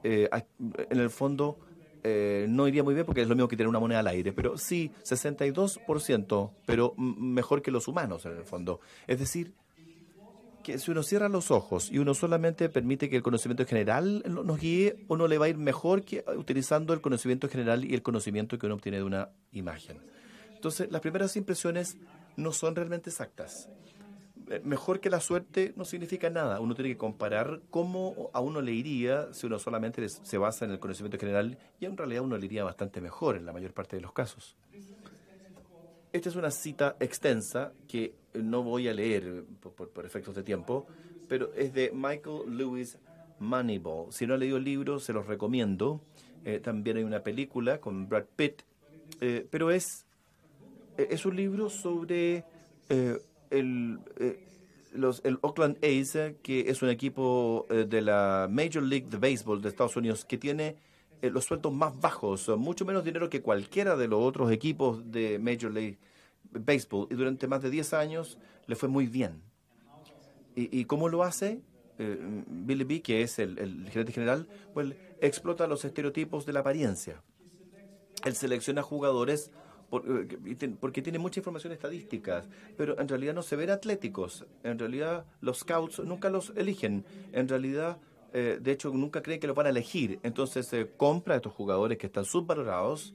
[0.03, 0.29] eh,
[0.89, 1.59] en el fondo
[2.03, 4.57] no iría muy bien porque es lo mismo que tener una moneda al aire, pero
[4.57, 8.79] sí, 62%, pero mejor que los humanos en el fondo.
[9.05, 9.53] Es decir,
[10.63, 14.59] que si uno cierra los ojos y uno solamente permite que el conocimiento general nos
[14.59, 18.57] guíe, uno le va a ir mejor que utilizando el conocimiento general y el conocimiento
[18.57, 19.99] que uno obtiene de una imagen.
[20.53, 21.97] Entonces, las primeras impresiones
[22.37, 23.69] no son realmente exactas.
[24.51, 26.59] Eh, mejor que la suerte no significa nada.
[26.59, 30.71] Uno tiene que comparar cómo a uno le iría si uno solamente se basa en
[30.71, 33.95] el conocimiento general y en realidad uno le iría bastante mejor en la mayor parte
[33.95, 34.57] de los casos.
[36.13, 40.85] Esta es una cita extensa que no voy a leer por, efectos de tiempo,
[41.29, 42.97] pero es de Michael Lewis
[43.39, 44.11] Moneyball.
[44.11, 46.01] Si no ha leído el libro, se los recomiendo.
[46.43, 48.63] Eh, también hay una película con Brad Pitt,
[49.21, 50.05] eh, pero es,
[50.97, 52.43] eh, es un libro sobre
[53.49, 53.99] el,
[54.93, 59.69] los, el Oakland A's, que es un equipo de la Major League de Baseball de
[59.69, 60.75] Estados Unidos que tiene
[61.21, 65.71] los sueldos más bajos, mucho menos dinero que cualquiera de los otros equipos de Major
[65.71, 65.99] League
[66.51, 69.41] Baseball y durante más de 10 años le fue muy bien.
[70.53, 71.61] ¿Y, cómo lo hace?
[71.97, 73.55] Eh, Billy B, que es el,
[73.89, 77.21] gerente general, pues explota los estereotipos de la apariencia.
[78.25, 79.51] Él selecciona jugadores
[79.91, 82.43] eh, porque tiene mucha información estadística,
[82.75, 84.45] pero en realidad no se ven atléticos.
[84.63, 87.05] En realidad los scouts nunca los eligen.
[87.31, 87.97] En realidad
[88.33, 90.19] eh, de hecho, nunca creen que los van a elegir.
[90.23, 93.13] Entonces se compra a estos jugadores que están subvalorados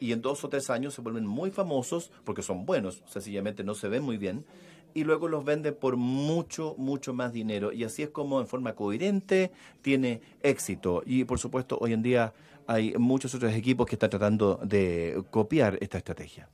[0.00, 3.74] y en dos o tres años se vuelven muy famosos porque son buenos, sencillamente no
[3.74, 4.44] se ven muy bien,
[4.92, 7.72] y luego los vende por mucho, mucho más dinero.
[7.72, 9.50] Y así es como en forma coherente
[9.82, 11.02] tiene éxito.
[11.04, 12.32] Y por supuesto, hoy en día
[12.66, 16.48] hay muchos otros equipos que están tratando de copiar esta estrategia.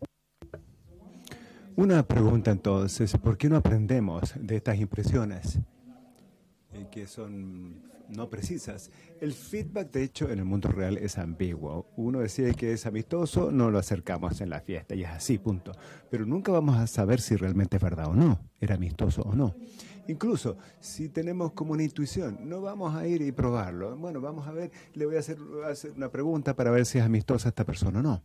[1.76, 5.58] Una pregunta entonces, ¿por qué no aprendemos de estas impresiones?
[6.72, 8.90] Eh, que son no precisas.
[9.20, 11.86] El feedback, de hecho, en el mundo real es ambiguo.
[11.96, 15.72] Uno decide que es amistoso, no lo acercamos en la fiesta y es así, punto.
[16.10, 19.54] Pero nunca vamos a saber si realmente es verdad o no, era amistoso o no.
[20.08, 23.96] Incluso si tenemos como una intuición, no vamos a ir y probarlo.
[23.96, 25.38] Bueno, vamos a ver, le voy a hacer,
[25.68, 28.22] hacer una pregunta para ver si es amistosa esta persona o no.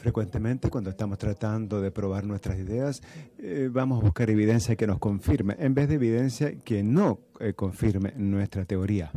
[0.00, 3.02] Frecuentemente, cuando estamos tratando de probar nuestras ideas,
[3.36, 7.52] eh, vamos a buscar evidencia que nos confirme, en vez de evidencia que no eh,
[7.52, 9.12] confirme nuestra teoría.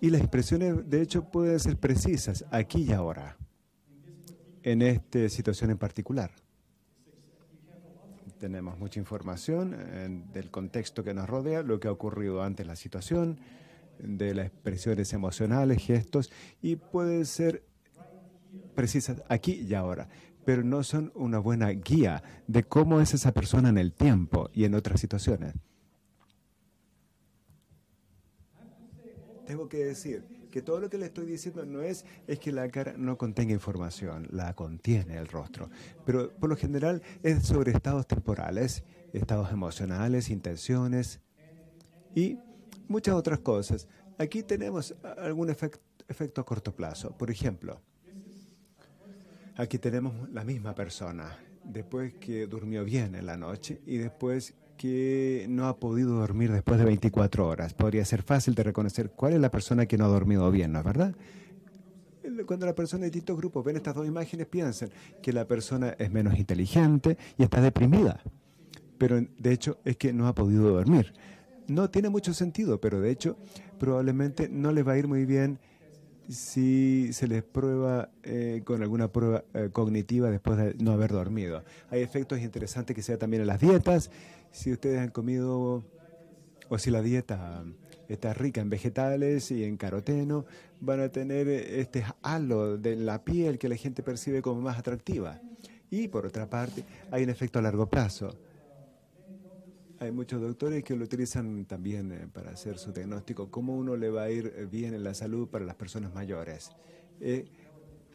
[0.00, 3.36] Y las expresiones, de hecho, pueden ser precisas aquí y ahora,
[4.64, 6.32] en esta situación en particular.
[8.40, 12.74] Tenemos mucha información eh, del contexto que nos rodea, lo que ha ocurrido antes la
[12.74, 13.38] situación,
[14.00, 17.62] de las expresiones emocionales, gestos, y puede ser
[18.74, 20.08] precisas aquí y ahora,
[20.44, 24.64] pero no son una buena guía de cómo es esa persona en el tiempo y
[24.64, 25.54] en otras situaciones.
[29.46, 32.68] Tengo que decir que todo lo que le estoy diciendo no es, es que la
[32.68, 35.70] cara no contenga información, la contiene el rostro,
[36.04, 41.20] pero por lo general es sobre estados temporales, estados emocionales, intenciones
[42.14, 42.38] y
[42.86, 43.88] muchas otras cosas.
[44.18, 47.16] Aquí tenemos algún efecto a corto plazo.
[47.16, 47.80] Por ejemplo,
[49.56, 55.44] Aquí tenemos la misma persona, después que durmió bien en la noche y después que
[55.48, 57.74] no ha podido dormir después de 24 horas.
[57.74, 60.78] Podría ser fácil de reconocer cuál es la persona que no ha dormido bien, ¿no
[60.78, 61.14] es verdad?
[62.46, 64.88] Cuando la persona de distintos grupos ven estas dos imágenes, piensan
[65.20, 68.22] que la persona es menos inteligente y está deprimida.
[68.96, 71.12] Pero de hecho es que no ha podido dormir.
[71.68, 73.36] No tiene mucho sentido, pero de hecho
[73.78, 75.58] probablemente no le va a ir muy bien
[76.32, 81.62] si se les prueba eh, con alguna prueba eh, cognitiva después de no haber dormido.
[81.90, 84.10] Hay efectos interesantes que sea también en las dietas.
[84.50, 85.84] Si ustedes han comido
[86.68, 87.64] o si la dieta
[88.08, 90.44] está rica en vegetales y en caroteno,
[90.80, 95.40] van a tener este halo de la piel que la gente percibe como más atractiva.
[95.90, 98.34] Y por otra parte, hay un efecto a largo plazo
[100.02, 104.10] hay muchos doctores que lo utilizan también eh, para hacer su diagnóstico, cómo uno le
[104.10, 106.70] va a ir eh, bien en la salud para las personas mayores.
[107.20, 107.46] Eh,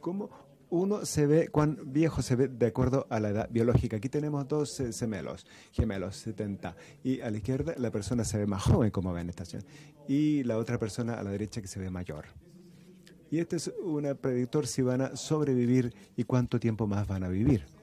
[0.01, 0.29] cómo
[0.69, 3.95] uno se ve, cuán viejo se ve de acuerdo a la edad biológica.
[3.97, 6.75] Aquí tenemos dos gemelos, gemelos 70,
[7.05, 9.63] y a la izquierda la persona se ve más joven, como ven esta estación,
[10.09, 12.25] y la otra persona a la derecha que se ve mayor.
[13.31, 17.29] Y este es un predictor si van a sobrevivir y cuánto tiempo más van a
[17.29, 17.76] vivir.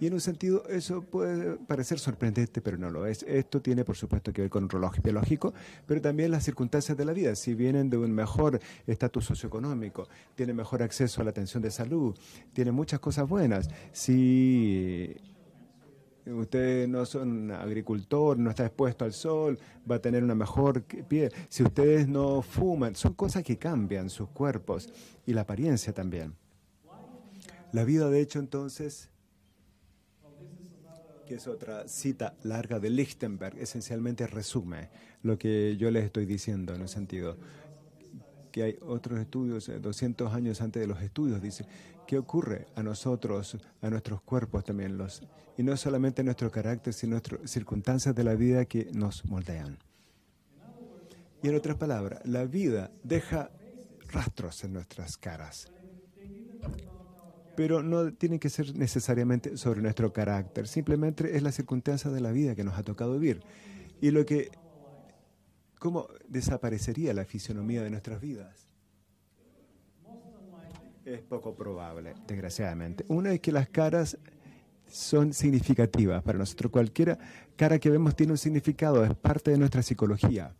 [0.00, 3.22] Y en un sentido eso puede parecer sorprendente, pero no lo es.
[3.24, 5.52] Esto tiene, por supuesto, que ver con un reloj biológico,
[5.86, 7.36] pero también las circunstancias de la vida.
[7.36, 12.16] Si vienen de un mejor estatus socioeconómico, tienen mejor acceso a la atención de salud,
[12.54, 13.68] tienen muchas cosas buenas.
[13.92, 15.14] Si
[16.26, 19.58] usted no es un agricultor, no está expuesto al sol,
[19.90, 21.30] va a tener una mejor piel.
[21.50, 24.88] Si ustedes no fuman, son cosas que cambian sus cuerpos
[25.26, 26.34] y la apariencia también.
[27.72, 29.10] La vida, de hecho, entonces,
[31.30, 34.88] que es otra cita larga de Lichtenberg, esencialmente resume
[35.22, 37.36] lo que yo les estoy diciendo en el sentido
[38.50, 41.66] que hay otros estudios, 200 eh, años antes de los estudios, dice,
[42.04, 44.98] ¿qué ocurre a nosotros, a nuestros cuerpos también?
[44.98, 45.22] Los,
[45.56, 49.78] y no solamente nuestro carácter, sino nuestras circunstancias de la vida que nos moldean.
[51.44, 53.52] Y en otras palabras, la vida deja
[54.08, 55.70] rastros en nuestras caras
[57.60, 62.32] pero no tiene que ser necesariamente sobre nuestro carácter, simplemente es la circunstancia de la
[62.32, 63.42] vida que nos ha tocado vivir.
[64.00, 64.50] Y lo que,
[65.78, 68.66] ¿cómo desaparecería la fisionomía de nuestras vidas?
[71.04, 73.04] Es poco probable, desgraciadamente.
[73.08, 74.16] Una es que las caras
[74.86, 76.72] son significativas para nosotros.
[76.72, 77.18] Cualquier
[77.56, 80.56] cara que vemos tiene un significado, es parte de nuestra psicología.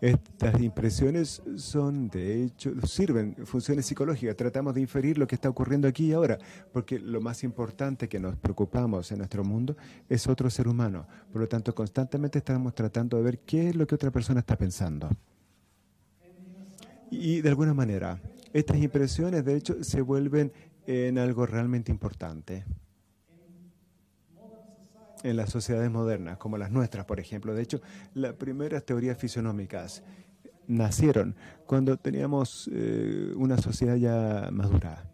[0.00, 4.36] Estas impresiones son, de hecho, sirven funciones psicológicas.
[4.36, 6.38] Tratamos de inferir lo que está ocurriendo aquí y ahora,
[6.72, 9.74] porque lo más importante que nos preocupamos en nuestro mundo
[10.08, 11.06] es otro ser humano.
[11.32, 14.56] Por lo tanto, constantemente estamos tratando de ver qué es lo que otra persona está
[14.56, 15.08] pensando.
[17.10, 18.20] Y de alguna manera,
[18.52, 20.52] estas impresiones, de hecho, se vuelven
[20.86, 22.64] en algo realmente importante
[25.26, 27.54] en las sociedades modernas, como las nuestras, por ejemplo.
[27.54, 27.80] De hecho,
[28.14, 30.02] las primeras teorías fisionómicas
[30.68, 31.34] nacieron
[31.66, 35.10] cuando teníamos eh, una sociedad ya madura.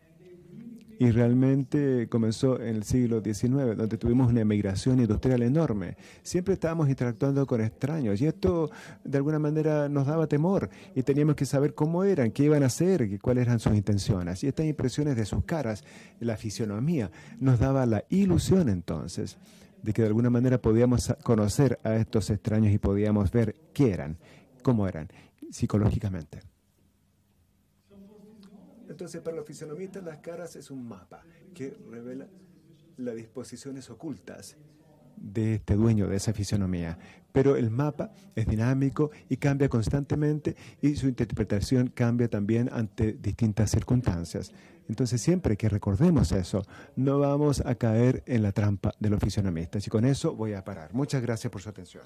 [0.98, 5.96] Y realmente comenzó en el siglo XIX, donde tuvimos una emigración industrial enorme.
[6.22, 8.70] Siempre estábamos interactuando con extraños y esto
[9.02, 12.66] de alguna manera nos daba temor y teníamos que saber cómo eran, qué iban a
[12.66, 14.44] hacer, cuáles eran sus intenciones.
[14.44, 15.82] Y estas impresiones de sus caras,
[16.20, 17.10] la fisionomía,
[17.40, 19.38] nos daba la ilusión entonces
[19.82, 24.16] de que de alguna manera podíamos conocer a estos extraños y podíamos ver qué eran,
[24.62, 25.08] cómo eran,
[25.50, 26.40] psicológicamente.
[28.88, 31.22] Entonces, para los fisionomistas, las caras es un mapa
[31.54, 32.26] que revela
[32.98, 34.56] las disposiciones ocultas
[35.16, 36.98] de este dueño de esa fisionomía.
[37.32, 43.70] Pero el mapa es dinámico y cambia constantemente y su interpretación cambia también ante distintas
[43.70, 44.52] circunstancias.
[44.88, 46.62] Entonces siempre que recordemos eso,
[46.96, 49.86] no vamos a caer en la trampa de los fisionomistas.
[49.86, 50.92] Y con eso voy a parar.
[50.92, 52.04] Muchas gracias por su atención.